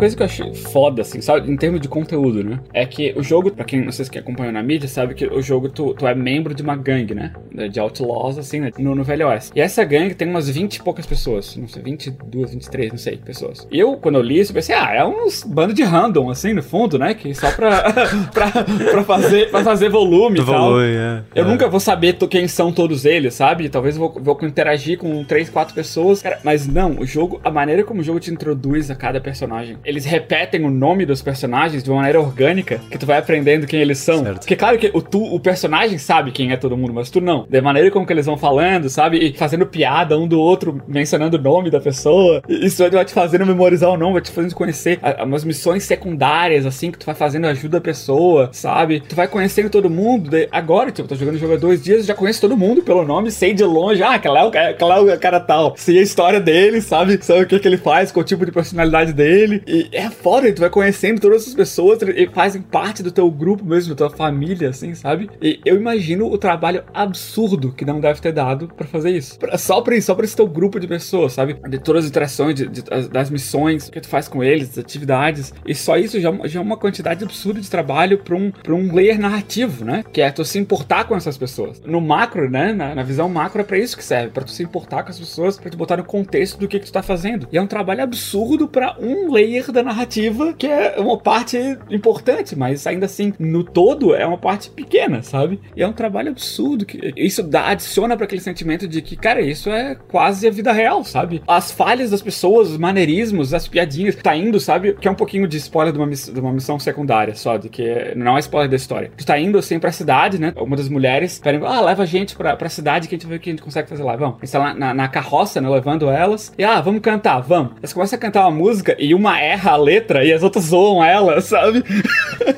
[0.00, 1.50] Coisa que eu achei foda, assim, sabe?
[1.52, 2.58] Em termos de conteúdo, né?
[2.72, 5.42] É que o jogo, pra quem não sei se acompanhou na mídia, sabe que o
[5.42, 7.34] jogo tu, tu é membro de uma gangue, né?
[7.70, 8.70] De outlaws, assim, né?
[8.78, 9.52] no, no Velho Oeste.
[9.54, 11.54] E essa gangue tem umas 20 e poucas pessoas.
[11.54, 13.68] Não sei, 22, 23, não sei, pessoas.
[13.70, 16.54] E eu, quando eu li isso, eu pensei, ah, é uns bando de random, assim,
[16.54, 17.12] no fundo, né?
[17.12, 17.92] Que só pra,
[18.32, 18.50] pra,
[18.90, 20.70] pra, fazer, pra fazer volume e tal.
[20.70, 21.46] Volume, é, eu é.
[21.46, 23.68] nunca vou saber quem são todos eles, sabe?
[23.68, 26.22] Talvez eu vou, vou interagir com 3, 4 pessoas.
[26.22, 29.76] Cara, mas não, o jogo, a maneira como o jogo te introduz a cada personagem
[29.90, 33.80] eles repetem o nome dos personagens de uma maneira orgânica, que tu vai aprendendo quem
[33.80, 34.22] eles são.
[34.24, 34.38] Certo.
[34.40, 37.46] Porque claro que o, tu, o personagem sabe quem é todo mundo, mas tu não.
[37.48, 39.18] Da maneira como que eles vão falando, sabe?
[39.18, 42.42] E fazendo piada um do outro, mencionando o nome da pessoa.
[42.48, 46.90] Isso vai te fazendo memorizar o nome, vai te fazendo conhecer umas missões secundárias, assim,
[46.90, 49.00] que tu vai fazendo ajuda a pessoa, sabe?
[49.00, 50.30] Tu vai conhecendo todo mundo.
[50.52, 53.30] Agora, tipo, tô jogando o jogo há dois dias, já conheço todo mundo pelo nome,
[53.30, 55.74] sei de longe, ah, aquela é o, aquela é o cara tal.
[55.76, 57.18] Sei a história dele, sabe?
[57.22, 59.62] Sabe o que, que ele faz, qual o tipo de personalidade dele.
[59.66, 63.64] E é foda, tu vai conhecendo todas essas pessoas e fazem parte do teu grupo
[63.64, 65.30] mesmo, da tua família, assim, sabe?
[65.40, 69.38] E eu imagino o trabalho absurdo que não deve ter dado para fazer isso.
[69.38, 71.56] Pra, só pra só pra esse teu grupo de pessoas, sabe?
[71.68, 75.52] De todas as interações, de, de, das missões que tu faz com eles, das atividades.
[75.66, 78.94] E só isso já, já é uma quantidade absurda de trabalho pra um, pra um
[78.94, 80.04] layer narrativo, né?
[80.12, 81.80] Que é tu se importar com essas pessoas.
[81.84, 82.72] No macro, né?
[82.72, 85.18] Na, na visão macro é pra isso que serve, para tu se importar com as
[85.18, 87.48] pessoas, pra tu botar no contexto do que, que tu tá fazendo.
[87.52, 92.56] E é um trabalho absurdo para um layer da narrativa, que é uma parte importante,
[92.56, 95.60] mas ainda assim, no todo, é uma parte pequena, sabe?
[95.76, 96.84] E é um trabalho absurdo.
[96.84, 100.72] que Isso dá, adiciona para aquele sentimento de que, cara, isso é quase a vida
[100.72, 101.42] real, sabe?
[101.46, 104.94] As falhas das pessoas, os maneirismos, as piadinhas, tá indo, sabe?
[104.94, 107.68] Que é um pouquinho de spoiler de uma, miss de uma missão secundária só, de
[107.68, 109.10] que não é spoiler da história.
[109.16, 110.52] Tu tá indo assim pra cidade, né?
[110.56, 113.38] Uma das mulheres, pera, ah, leva a gente pra, pra cidade que a gente vê
[113.38, 114.16] que a gente consegue fazer lá.
[114.16, 114.38] Vamos.
[114.38, 115.68] Eles tá lá na, na carroça, né?
[115.68, 116.52] Levando elas.
[116.58, 117.72] E ah, vamos cantar, vamos.
[117.78, 121.40] Eles começam a cantar uma música e uma erra letra e as outras zoam ela,
[121.42, 121.82] sabe?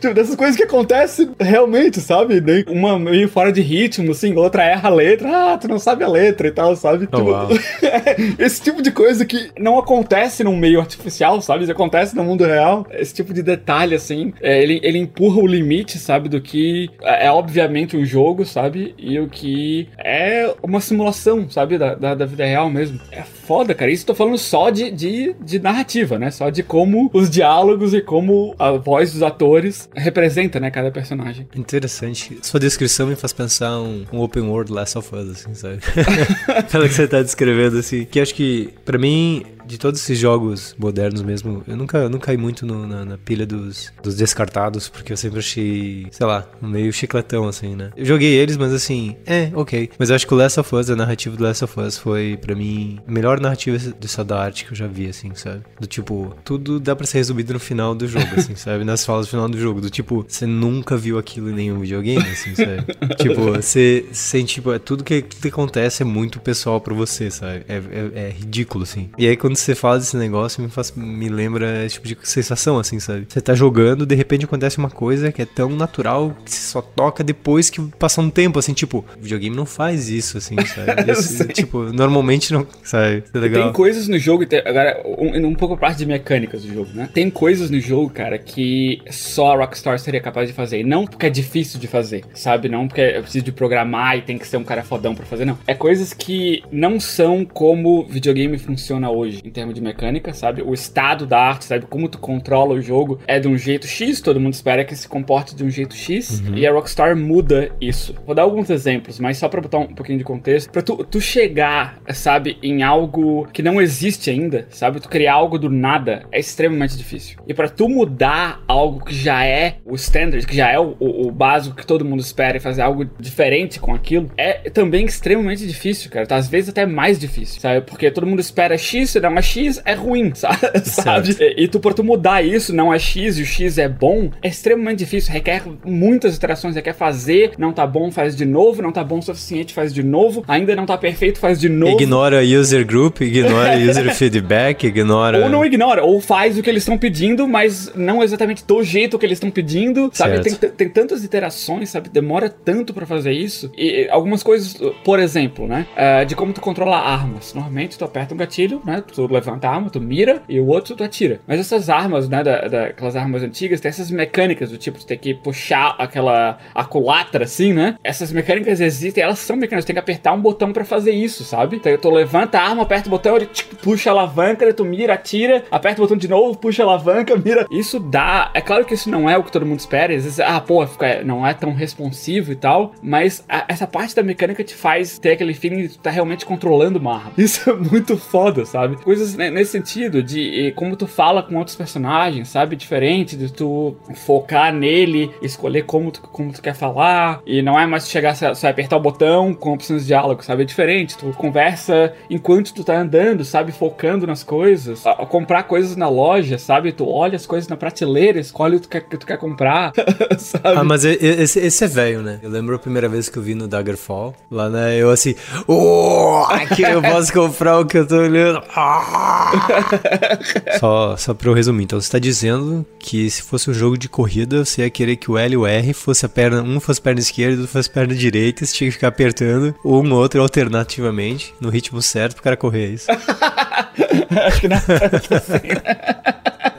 [0.01, 2.43] tipo, dessas coisas que acontecem realmente, sabe?
[2.69, 6.09] Uma meio fora de ritmo, assim, outra erra a letra, ah, tu não sabe a
[6.09, 7.09] letra e tal, sabe?
[7.13, 7.49] Oh, tipo, wow.
[8.39, 11.65] esse tipo de coisa que não acontece num meio artificial, sabe?
[11.65, 12.87] Isso acontece no mundo real.
[12.91, 16.29] Esse tipo de detalhe, assim, é, ele, ele empurra o limite, sabe?
[16.29, 18.95] Do que é, é obviamente um jogo, sabe?
[18.99, 21.79] E o que é uma simulação, sabe?
[21.79, 23.01] Da, da, da vida real mesmo.
[23.11, 23.91] É foda, cara.
[23.91, 26.31] Isso tô falando só de, de, de narrativa, né?
[26.31, 26.82] Só de como
[27.13, 31.47] os diálogos e como a voz dos atores representa, né, cada personagem.
[31.55, 32.39] Interessante.
[32.43, 35.79] Sua descrição me faz pensar um, um open world Last of Us, assim, sabe?
[36.71, 38.05] Pelo que você tá descrevendo, assim.
[38.05, 42.37] Que acho que, para mim, de todos esses jogos modernos mesmo, eu nunca, nunca caí
[42.37, 46.93] muito no, na, na, pilha dos, dos descartados, porque eu sempre achei, sei lá, meio
[46.93, 47.91] chicletão, assim, né?
[47.97, 49.91] Eu joguei eles, mas assim, é, ok.
[49.99, 52.39] Mas eu acho que o Last of Us, a narrativa do Last of Us foi,
[52.41, 55.63] para mim, a melhor narrativa dessa da arte que eu já vi, assim, sabe?
[55.81, 58.85] Do tipo, tudo dá pra ser resumido no final do jogo, assim, sabe?
[58.85, 59.81] Nas falas do final do jogo.
[59.81, 62.85] Do tipo, você nunca viu aquilo em nenhum videogame, assim, sabe?
[63.17, 67.65] tipo, você sente, tipo, é tudo que, que acontece é muito pessoal pra você, sabe?
[67.69, 69.11] É, é, é, ridículo, assim.
[69.19, 72.79] E aí quando você fala desse negócio, me, faz, me lembra esse tipo de sensação,
[72.79, 73.27] assim, sabe?
[73.29, 76.83] Você tá jogando, de repente acontece uma coisa que é tão natural que você só
[76.83, 81.11] toca depois que passa um tempo, assim, tipo, o videogame não faz isso, assim, sabe?
[81.11, 83.25] Isso, tipo, normalmente não, sabe?
[83.33, 83.65] É legal.
[83.65, 87.09] Tem coisas no jogo, agora, um, um pouco parte de mecânicas do jogo, né?
[87.13, 90.81] Tem coisas no jogo, cara, que só a Rockstar seria capaz de fazer.
[90.81, 92.69] E não porque é difícil de fazer, sabe?
[92.69, 95.45] Não porque eu preciso de programar e tem que ser um cara fodão pra fazer,
[95.45, 95.59] não.
[95.67, 100.63] É coisas que não são como videogame funciona hoje, em termos de mecânica, sabe?
[100.63, 101.87] O estado da arte, sabe?
[101.87, 105.09] Como tu controla o jogo é de um jeito X, todo mundo espera que se
[105.09, 106.57] comporte de um jeito X, uhum.
[106.57, 108.15] e a Rockstar muda isso.
[108.25, 110.71] Vou dar alguns exemplos, mas só pra botar um pouquinho de contexto.
[110.71, 115.01] Pra tu, tu chegar, sabe, em algo que não existe ainda, sabe?
[115.01, 117.39] Tu criar algo do nada é extremamente difícil.
[117.47, 121.27] E para tu mudar algo que já é o standard, que já é o, o,
[121.27, 125.67] o, básico que todo mundo espera e fazer algo diferente com aquilo, é também extremamente
[125.67, 126.27] difícil, cara.
[126.27, 127.81] Tá, às vezes até mais difícil, sabe?
[127.83, 131.37] Porque todo mundo espera X, se não é X, é ruim, sabe?
[131.39, 134.31] E, e tu, pra tu mudar isso, não é X e o X é bom,
[134.43, 135.33] é extremamente difícil.
[135.33, 139.23] Requer muitas iterações, requer fazer, não tá bom, faz de novo, não tá bom o
[139.23, 142.01] suficiente, faz de novo, ainda não tá perfeito, faz de novo.
[142.01, 145.43] Ignora user group, ignora user feedback, ignora.
[145.43, 149.19] Ou não ignora, ou faz o que eles estão pedindo, mas não exatamente do jeito
[149.19, 150.41] que eles estão pedindo, sabe?
[150.41, 152.09] Tem, tem tantas iterações, sabe?
[152.09, 153.71] Demora tanto para fazer isso.
[153.77, 155.87] E algumas coisas, por exemplo, né?
[155.97, 157.55] Uh, de como tu controla armas.
[157.55, 159.03] Normalmente tu aperta um gatilho, né?
[159.13, 161.41] Tu levanta a arma, tu mira, e o outro tu atira.
[161.47, 162.43] Mas essas armas, né?
[162.43, 166.59] Da, da, aquelas armas antigas, tem essas mecânicas do tipo, tu tem que puxar aquela
[166.75, 167.97] a culatra, assim, né?
[168.03, 171.45] Essas mecânicas existem, elas são mecânicas, tu tem que apertar um botão para fazer isso,
[171.45, 171.77] sabe?
[171.77, 173.49] Então tu levanta a arma, aperta o botão, ele
[173.83, 177.67] puxa a alavanca, tu mira, atira, aperta o botão de novo, puxa a alavanca, mira.
[177.71, 178.51] Isso dá.
[178.55, 180.15] É claro que isso não é o que todo mundo espera.
[180.15, 180.87] Às vezes, ah, pô,
[181.25, 182.93] não é tão responsivo e tal.
[183.03, 186.45] Mas a, essa parte da mecânica te faz ter aquele feeling de tu tá realmente
[186.45, 187.33] controlando uma arma.
[187.39, 188.97] Isso é muito foda, sabe?
[189.13, 192.75] Coisas nesse sentido de como tu fala com outros personagens, sabe?
[192.75, 193.95] Diferente de tu
[194.25, 197.43] focar nele, escolher como tu, como tu quer falar.
[197.45, 200.63] E não é mais chegar, só apertar o botão com opções de diálogo, sabe?
[200.63, 201.19] É diferente.
[201.19, 203.71] Tu conversa enquanto tu tá andando, sabe?
[203.71, 205.07] Focando nas coisas.
[205.07, 206.91] A, a comprar coisas na loja, sabe?
[206.91, 209.93] Tu olha as coisas na prateleira, escolhe o que tu quer, que tu quer comprar,
[210.39, 210.79] sabe?
[210.79, 212.41] Ah, mas esse, esse é velho, né?
[212.43, 214.97] Eu lembro a primeira vez que eu vi no Daggerfall, lá, né?
[214.97, 215.35] Eu assim,
[215.67, 218.63] oh, aqui eu posso comprar o que eu tô olhando.
[220.79, 224.09] só, só pra eu resumir, então você tá dizendo que se fosse um jogo de
[224.09, 227.01] corrida, você ia querer que o L e o R fosse a perna, um fosse
[227.01, 230.41] perna esquerda e outro fosse perna direita, você tinha que ficar apertando um ou outro
[230.41, 233.07] alternativamente, no ritmo certo pro cara correr, é isso?
[234.47, 235.69] Acho que não é assim.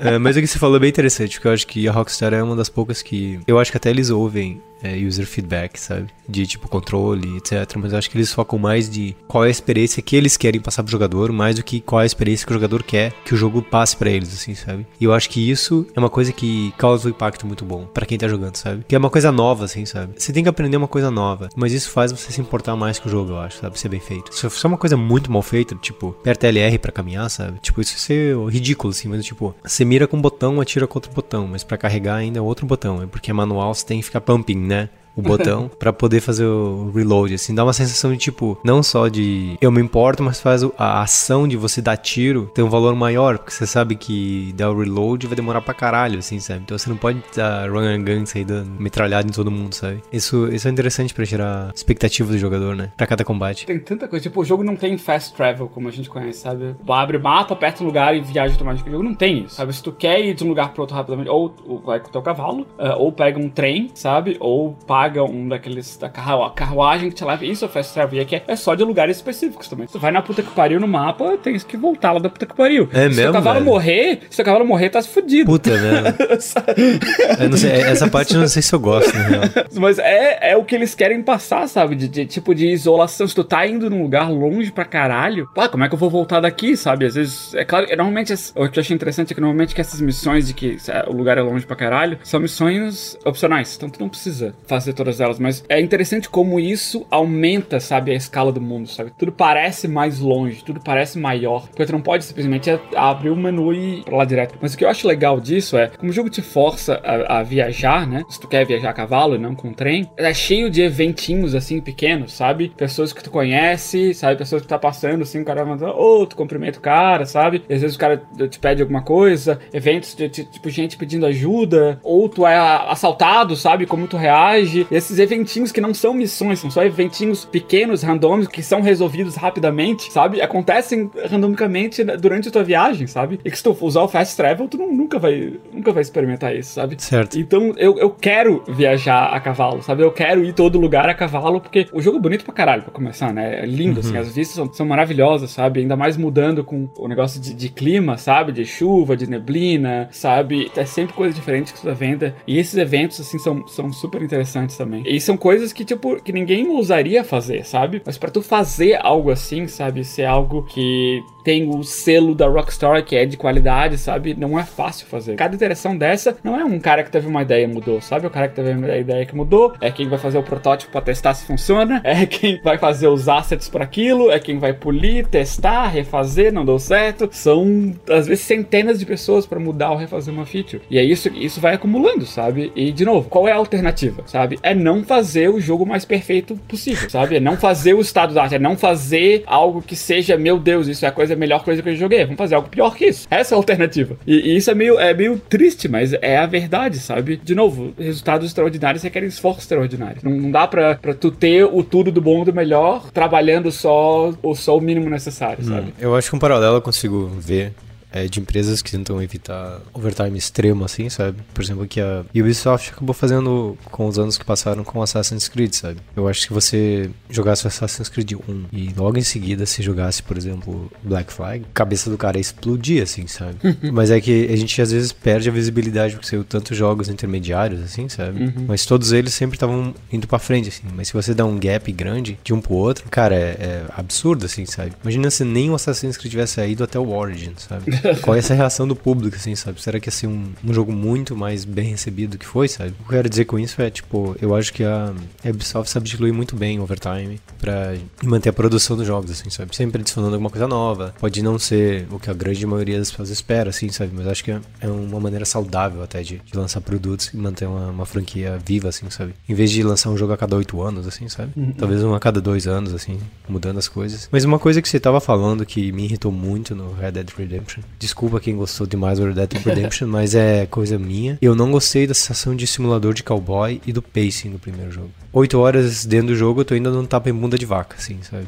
[0.03, 2.33] É, mas o que você falou é bem interessante, porque eu acho que a Rockstar
[2.33, 3.39] é uma das poucas que.
[3.47, 6.07] Eu acho que até eles ouvem é, user feedback, sabe?
[6.27, 7.75] De tipo controle, etc.
[7.77, 10.61] Mas eu acho que eles focam mais de qual é a experiência que eles querem
[10.61, 13.33] passar pro jogador, mais do que qual é a experiência que o jogador quer que
[13.33, 14.85] o jogo passe para eles, assim, sabe?
[14.99, 18.05] E eu acho que isso é uma coisa que causa um impacto muito bom para
[18.05, 18.83] quem tá jogando, sabe?
[18.87, 20.13] Que é uma coisa nova, assim, sabe?
[20.17, 23.07] Você tem que aprender uma coisa nova, mas isso faz você se importar mais com
[23.07, 23.79] o jogo, eu acho, sabe?
[23.79, 24.33] Ser bem feito.
[24.33, 27.59] Se for uma coisa muito mal feita, tipo, aperta LR para caminhar, sabe?
[27.59, 31.11] Tipo, isso ser ridículo, assim, mas tipo, você mira com um botão, atira com outro
[31.11, 34.05] botão, mas para carregar ainda é outro botão, é porque é manual, você tem que
[34.05, 34.72] ficar pumping, né?
[34.73, 34.89] 呢？
[35.15, 39.57] O botão para poder fazer o reload, assim, dá uma sensação de tipo, não só de
[39.61, 43.37] eu me importo, mas faz a ação de você dar tiro ter um valor maior,
[43.37, 46.61] porque você sabe que dar o reload vai demorar pra caralho, assim, sabe?
[46.63, 50.01] Então você não pode dar run and gun, sair dando metralhada em todo mundo, sabe?
[50.11, 52.91] Isso, isso é interessante para gerar expectativa do jogador, né?
[52.95, 53.65] Pra cada combate.
[53.65, 56.75] Tem tanta coisa, tipo, o jogo não tem fast travel, como a gente conhece, sabe?
[56.87, 58.89] Abre mapa, aperta um lugar e viaja automaticamente.
[58.89, 59.73] O jogo não tem isso, sabe?
[59.73, 62.11] Se tu quer ir de um lugar pro outro rapidamente, ou, ou vai com o
[62.11, 64.37] teu cavalo, uh, ou pega um trem, sabe?
[64.39, 67.45] Ou paga paga um daqueles da carruagem que te leva.
[67.45, 69.85] Isso é Fast Travel aqui é, é só de lugares específicos também.
[69.85, 72.55] Você vai na puta que pariu no mapa, tem que voltar lá da puta que
[72.55, 72.87] pariu.
[72.93, 73.31] É se mesmo?
[73.31, 73.65] O cavalo velho?
[73.65, 75.51] morrer, se o cavalo morrer, tá se fudido.
[75.51, 76.15] Puta, velho.
[77.57, 79.43] sei, essa parte eu não sei se eu gosto, na real.
[79.75, 81.95] Mas é, é o que eles querem passar, sabe?
[81.95, 83.27] De, de, tipo de isolação.
[83.27, 86.09] Se tu tá indo num lugar longe pra caralho, pá, como é que eu vou
[86.09, 87.05] voltar daqui, sabe?
[87.05, 89.99] Às vezes, é claro, normalmente, o que eu achei interessante é que normalmente que essas
[89.99, 93.75] missões de que o lugar é longe pra caralho são missões opcionais.
[93.75, 98.15] Então tu não precisa fazer todas elas, mas é interessante como isso aumenta, sabe, a
[98.15, 99.11] escala do mundo, sabe?
[99.17, 103.73] Tudo parece mais longe, tudo parece maior, porque tu não pode simplesmente abrir o menu
[103.73, 104.55] e ir pra lá direto.
[104.61, 107.43] Mas o que eu acho legal disso é, como o jogo te força a, a
[107.43, 108.23] viajar, né?
[108.29, 111.79] Se tu quer viajar a cavalo e não com trem, é cheio de eventinhos, assim,
[111.79, 112.73] pequenos, sabe?
[112.75, 114.37] Pessoas que tu conhece, sabe?
[114.37, 117.63] Pessoas que tá passando, assim, o cara manda, ô, oh, tu cumprimenta o cara, sabe?
[117.69, 121.99] E às vezes o cara te pede alguma coisa, eventos de, tipo gente pedindo ajuda,
[122.03, 123.85] ou tu é assaltado, sabe?
[123.85, 124.82] Como tu reage.
[124.91, 130.11] Esses eventinhos que não são missões, são só eventinhos pequenos, randômicos, que são resolvidos rapidamente,
[130.11, 130.41] sabe?
[130.41, 133.39] Acontecem randomicamente durante a tua viagem, sabe?
[133.43, 136.55] E que se tu usar o fast travel, tu não, nunca vai nunca vai experimentar
[136.55, 136.95] isso, sabe?
[136.99, 137.37] Certo.
[137.37, 140.03] Então eu, eu quero viajar a cavalo, sabe?
[140.03, 142.91] Eu quero ir todo lugar a cavalo, porque o jogo é bonito pra caralho, pra
[142.91, 143.63] começar, né?
[143.63, 144.19] É lindo, assim, uhum.
[144.19, 145.81] assim, as vistas são, são maravilhosas, sabe?
[145.81, 148.51] Ainda mais mudando com o negócio de, de clima, sabe?
[148.51, 150.71] De chuva, de neblina, sabe?
[150.75, 152.33] É sempre coisa diferente que tu tá vendo.
[152.47, 155.03] E esses eventos, assim, são, são super interessantes também.
[155.05, 158.01] E são coisas que, tipo, que ninguém ousaria fazer, sabe?
[158.05, 160.03] Mas para tu fazer algo assim, sabe?
[160.03, 164.35] Ser algo que tem o selo da Rockstar, que é de qualidade, sabe?
[164.37, 165.35] Não é fácil fazer.
[165.35, 168.25] Cada interação dessa não é um cara que teve uma ideia e mudou, sabe?
[168.25, 171.01] O cara que teve uma ideia que mudou, é quem vai fazer o protótipo para
[171.01, 175.27] testar se funciona, é quem vai fazer os assets para aquilo, é quem vai polir,
[175.27, 177.29] testar, refazer, não deu certo.
[177.31, 180.81] São, às vezes, centenas de pessoas para mudar ou refazer uma feature.
[180.89, 182.71] E é isso, isso vai acumulando, sabe?
[182.75, 184.57] E, de novo, qual é a alternativa, sabe?
[184.63, 187.37] É não fazer o jogo mais perfeito possível, sabe?
[187.37, 190.87] É não fazer o estado da arte, é não fazer algo que seja, meu Deus,
[190.87, 192.23] isso é a coisa a melhor coisa que eu joguei.
[192.23, 193.27] Vamos fazer algo pior que isso.
[193.29, 194.15] Essa é a alternativa.
[194.25, 197.37] E, e isso é meio, é meio triste, mas é a verdade, sabe?
[197.37, 200.17] De novo, resultados extraordinários requerem esforço extraordinário.
[200.23, 204.33] Não, não dá pra, pra tu ter o tudo do bom do melhor trabalhando só,
[204.41, 205.93] ou só o mínimo necessário, hum, sabe?
[205.99, 207.73] Eu acho que um paralelo eu consigo ver
[208.13, 211.39] é, de empresas que tentam evitar overtime extremo, assim, sabe?
[211.53, 215.73] Por exemplo, que a Ubisoft acabou fazendo com os anos que passaram com Assassin's Creed,
[215.73, 215.97] sabe?
[216.15, 220.37] Eu acho que você jogasse Assassin's Creed 1 e logo em seguida se jogasse, por
[220.37, 223.57] exemplo, Black Flag, a cabeça do cara explodia, assim, sabe?
[223.91, 227.81] Mas é que a gente às vezes perde a visibilidade porque saiu tantos jogos intermediários,
[227.81, 228.43] assim, sabe?
[228.43, 228.65] Uhum.
[228.67, 230.83] Mas todos eles sempre estavam indo pra frente, assim.
[230.95, 234.45] Mas se você dá um gap grande de um pro outro, cara, é, é absurdo,
[234.45, 234.93] assim, sabe?
[235.01, 237.85] Imagina se nem o Assassin's Creed tivesse saído até o Origin, sabe?
[238.21, 239.81] Qual é essa reação do público, assim, sabe?
[239.81, 242.91] Será que ia ser um, um jogo muito mais bem recebido que foi, sabe?
[242.91, 245.13] O que eu quero dizer com isso é, tipo, eu acho que a
[245.45, 249.75] Ubisoft sabe diluir muito bem o overtime pra manter a produção dos jogos, assim, sabe?
[249.75, 251.13] Sempre adicionando alguma coisa nova.
[251.19, 254.11] Pode não ser o que a grande maioria das pessoas espera, assim, sabe?
[254.13, 257.89] Mas acho que é uma maneira saudável até de, de lançar produtos e manter uma,
[257.89, 259.33] uma, franquia viva, assim, sabe?
[259.47, 261.51] Em vez de lançar um jogo a cada oito anos, assim, sabe?
[261.55, 261.71] Uhum.
[261.73, 264.27] Talvez um a cada dois anos, assim, mudando as coisas.
[264.31, 267.81] Mas uma coisa que você tava falando que me irritou muito no Red Dead Redemption,
[267.97, 271.37] desculpa quem gostou demais do Red Dead Redemption, mas é coisa minha.
[271.41, 275.11] Eu não gostei da sensação de simulador de cowboy e do pacing no primeiro jogo.
[275.33, 278.19] Oito horas dentro do jogo, eu tô ainda num tapa em bunda de vaca, assim,
[278.21, 278.45] sabe?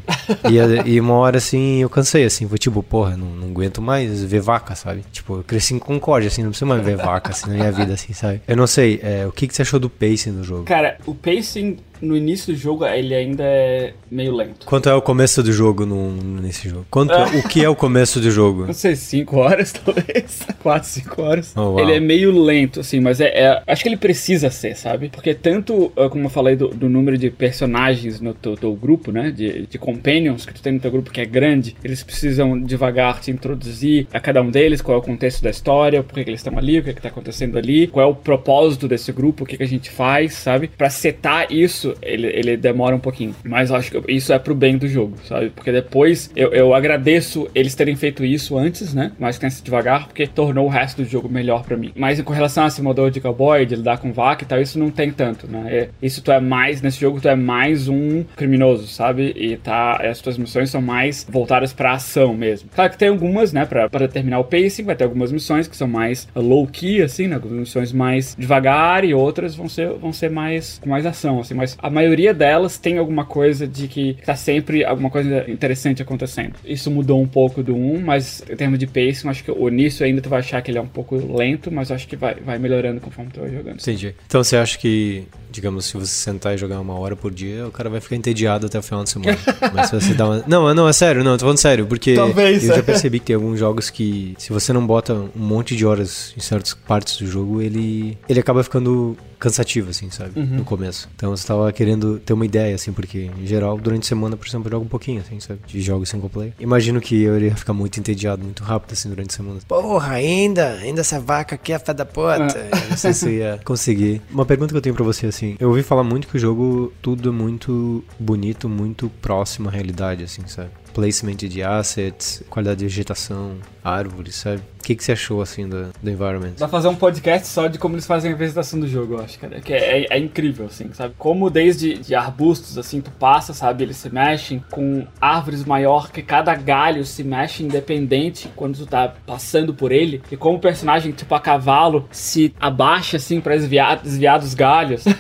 [0.50, 4.24] E, e, uma hora, assim, eu cansei, assim, foi tipo, porra, não, não aguento mais
[4.24, 5.04] ver vaca, sabe?
[5.12, 7.94] Tipo, eu cresci em Concórdia, assim, não preciso mais ver vaca, assim, na minha vida,
[7.94, 8.42] assim, sabe?
[8.48, 10.64] Eu não sei, é, o que, que você achou do pacing do jogo?
[10.64, 14.66] Cara, o pacing no início do jogo ele ainda é meio lento.
[14.66, 16.86] Quanto é o começo do jogo no, nesse jogo?
[16.90, 18.66] Quanto, o que é o começo do jogo?
[18.66, 20.46] Não sei, 5 horas talvez.
[20.62, 21.54] 4, 5 horas.
[21.56, 25.10] Oh, ele é meio lento, assim, mas é, é, Acho que ele precisa ser, sabe?
[25.10, 29.12] Porque tanto, ah, como eu falei do, do número de personagens no teu, teu, grupo,
[29.12, 29.32] né?
[29.32, 33.20] De, de companions que tu tem no teu grupo que é grande, eles precisam devagar
[33.22, 36.30] te introduzir a cada um deles, qual é o contexto da história, por que, que
[36.30, 39.44] eles estão ali, o que, que tá acontecendo ali, qual é o propósito desse grupo,
[39.44, 40.68] o que, que a gente faz, sabe?
[40.68, 43.36] Pra setar isso ele, ele demora um pouquinho.
[43.44, 45.50] Mas acho que isso é pro bem do jogo, sabe?
[45.50, 49.12] Porque depois eu, eu agradeço eles terem feito isso antes, né?
[49.20, 51.92] Mais que devagar, porque tornou o resto do jogo melhor para mim.
[51.96, 54.80] Mas com relação a esse modelo de cowboy, de lidar com vaca e tal, isso
[54.80, 55.66] não tem tanto, né?
[55.68, 59.34] É, isso tu é mais, nesse jogo tu é mais um criminoso, sabe?
[59.36, 62.70] E tá, as tuas missões são mais voltadas pra ação mesmo.
[62.74, 65.88] Claro que tem algumas, né, pra determinar o pacing, vai ter algumas missões que são
[65.88, 67.36] mais low-key, assim, né?
[67.36, 71.54] Algumas missões mais devagar e outras vão ser, vão ser mais com mais ação, assim,
[71.54, 76.54] mas a maioria delas tem alguma coisa de que tá sempre alguma coisa interessante acontecendo.
[76.66, 80.06] Isso mudou um pouco do 1, mas em termos de pacing, acho que o início
[80.06, 82.58] ainda tu vai achar que ele é um pouco lento, mas acho que vai, vai
[82.58, 83.80] melhorando conforme tu vai jogando.
[83.80, 84.16] Entendi.
[84.26, 85.24] Então você acha que
[85.56, 88.66] digamos, se você sentar e jogar uma hora por dia, o cara vai ficar entediado
[88.66, 89.38] até o final de semana.
[89.74, 90.44] Mas se você dá uma.
[90.46, 93.36] Não, não, é sério, não, tô falando sério, porque Talvez, eu já percebi que tem
[93.36, 97.26] alguns jogos que, se você não bota um monte de horas em certas partes do
[97.26, 100.40] jogo, ele, ele acaba ficando cansativo, assim, sabe?
[100.40, 100.58] Uhum.
[100.58, 101.10] No começo.
[101.16, 104.48] Então você tava querendo ter uma ideia, assim, porque em geral, durante a semana, por
[104.48, 105.60] exemplo, eu jogo um pouquinho, assim, sabe?
[105.66, 106.54] De jogos single player.
[106.60, 109.60] Imagino que eu iria ficar muito entediado, muito rápido, assim, durante a semana.
[109.68, 110.74] Porra, ainda?
[110.74, 112.70] Ainda essa vaca aqui é a fé da puta.
[112.72, 112.90] Ah.
[112.90, 114.22] Não sei se eu ia conseguir.
[114.30, 116.40] Uma pergunta que eu tenho pra você, assim, Sim, eu ouvi falar muito que o
[116.40, 120.72] jogo tudo é muito bonito, muito próximo à realidade, assim, sabe?
[120.92, 124.64] Placement de assets, qualidade de vegetação, árvores, sabe?
[124.86, 126.52] O que, que você achou, assim, do, do environment?
[126.60, 129.20] Dá pra fazer um podcast só de como eles fazem a vegetação do jogo, eu
[129.20, 129.60] acho, cara.
[129.60, 131.16] Que é, é, é incrível, assim, sabe?
[131.18, 133.84] Como desde de arbustos, assim, tu passa, sabe?
[133.84, 139.12] Eles se mexem com árvores maior, que cada galho se mexe independente quando tu tá
[139.26, 140.22] passando por ele.
[140.32, 145.04] E como o personagem, tipo, a cavalo, se abaixa, assim, pra desviar, desviar dos galhos?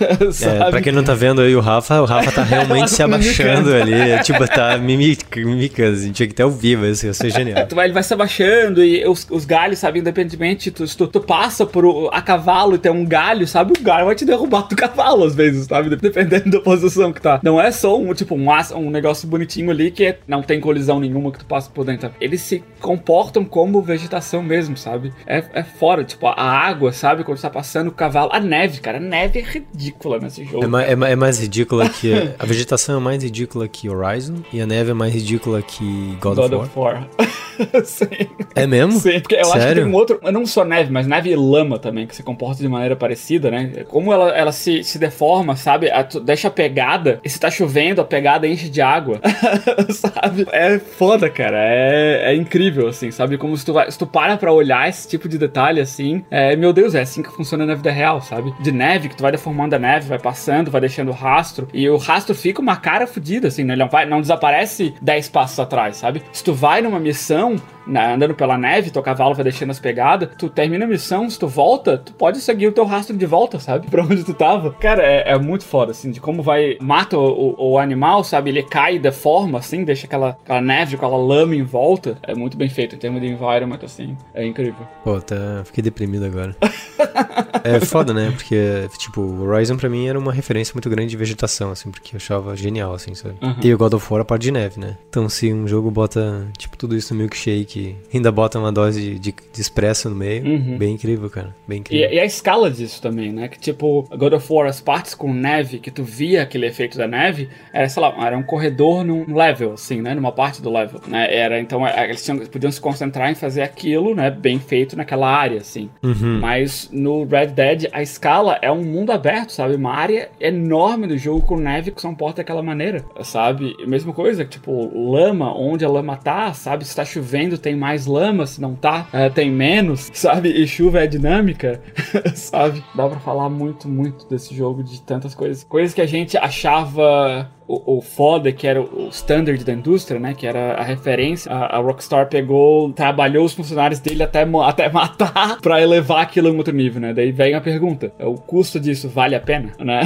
[0.46, 3.74] É, pra quem não tá vendo aí o Rafa, o Rafa tá realmente se abaixando
[3.74, 4.22] ali.
[4.24, 7.68] Tipo, tá mimicando, assim, tinha que ter ao vivo, assim, isso é genial.
[7.84, 12.10] ele vai se abaixando e os, os galhos, sabe, independentemente, tu, tu, tu passa por
[12.12, 15.36] a cavalo e tem um galho, sabe, o galho vai te derrubar do cavalo às
[15.36, 17.40] vezes, sabe, dependendo da posição que tá.
[17.44, 21.00] Não é só um, tipo, um, um negócio bonitinho ali que é, não tem colisão
[21.00, 22.12] nenhuma que tu passa por dentro.
[22.20, 25.14] Eles se comportam como vegetação mesmo, sabe?
[25.26, 28.30] É, é fora, tipo, a água, sabe, quando tu tá passando o cavalo.
[28.34, 30.66] A neve, cara, a neve é ridícula nesse jogo.
[30.66, 32.14] É, ma, é, é, mais ridícula que.
[32.38, 36.36] A vegetação é mais ridícula que Horizon e a neve é mais ridícula que God,
[36.36, 36.66] God of War.
[36.66, 37.10] Of War.
[37.86, 38.08] Sim.
[38.54, 39.00] É mesmo?
[39.00, 39.66] Sim, porque eu Sério?
[39.66, 42.24] acho que tem um outro, não só neve, mas neve e lama também, que se
[42.24, 43.84] comporta de maneira parecida, né?
[43.88, 45.90] Como ela, ela se, se deforma, sabe?
[45.92, 49.20] A, tu deixa a pegada, e se tá chovendo, a pegada enche de água,
[49.90, 50.48] sabe?
[50.52, 51.58] É foda, cara.
[51.58, 53.38] É, é incrível, assim, sabe?
[53.38, 56.74] Como se tu, se tu para pra olhar esse tipo de detalhe, assim, é, meu
[56.74, 58.54] Deus, é assim que funciona na vida real, sabe?
[58.62, 61.98] De neve, que tu vai deformando a neve, vai passando, vai deixando rastro, e o
[61.98, 63.74] rastro fica uma cara fodida, assim, né?
[63.74, 66.24] Ele não, vai, não desaparece 10 passos atrás, sabe?
[66.32, 67.56] Se tu vai numa missão,
[67.88, 71.38] na, andando pela neve, teu cavalo vai deixando as pegadas, tu termina a missão, se
[71.38, 73.88] tu volta, tu pode seguir o teu rastro de volta, sabe?
[73.96, 74.72] Pra onde tu tava.
[74.74, 76.78] Cara, é, é muito foda, assim, de como vai.
[76.82, 78.50] Mata o, o, o, animal, sabe?
[78.50, 82.18] Ele cai da forma, assim, deixa aquela, aquela neve, aquela lama em volta.
[82.24, 84.18] É muito bem feito em termos de environment, assim.
[84.34, 84.88] É incrível.
[85.04, 85.64] Pô, tá.
[85.66, 86.56] Fiquei deprimido agora.
[87.64, 88.32] é foda, né?
[88.32, 92.16] Porque, tipo, o Horizon pra mim era uma referência muito grande de vegetação, assim, porque
[92.16, 93.36] eu achava genial, assim, sabe?
[93.42, 93.56] Uhum.
[93.64, 94.98] E o God of War a parte de neve, né?
[95.10, 97.75] Então, se um jogo bota, tipo, tudo isso no milkshake,
[98.14, 100.78] ainda bota uma dose de, de expresso no meio, uhum.
[100.78, 101.56] bem incrível, cara.
[101.68, 102.10] Bem incrível.
[102.10, 103.48] E, e, a escala disso também, né?
[103.48, 107.08] Que, tipo, God of War, as partes com neve, que tu via aquele efeito da
[107.08, 110.14] neve, era, sei lá, era um corredor num level, assim, né?
[110.14, 111.34] Numa parte do level, né?
[111.34, 114.30] Era, então, eles tinham, podiam se concentrar em fazer aquilo, né?
[114.30, 115.90] Bem feito naquela área, assim.
[116.04, 116.40] Uhum.
[116.40, 119.76] Mas no Red Dead, a escala é um mundo aberto, sabe?
[119.76, 123.76] Uma área enorme do jogo com neve que se comporta daquela maneira, sabe?
[123.86, 126.86] Mesma coisa, tipo, lama, onde a lama tá, sabe?
[126.86, 130.50] Se tá chovendo, tem mais lama, se não tá, é, tem menos, sabe?
[130.50, 131.82] E chuva é dinâmica,
[132.36, 132.84] sabe?
[132.94, 135.64] Dá pra falar muito, muito desse jogo, de tantas coisas.
[135.64, 140.36] Coisas que a gente achava o, o foda, que era o standard da indústria, né?
[140.36, 141.52] Que era a referência.
[141.52, 146.52] A, a, Rockstar pegou, trabalhou os funcionários dele até, até matar pra elevar aquilo a
[146.52, 147.16] um outro nível, né?
[147.16, 150.02] Daí vem a pergunta: o custo disso vale a pena, né?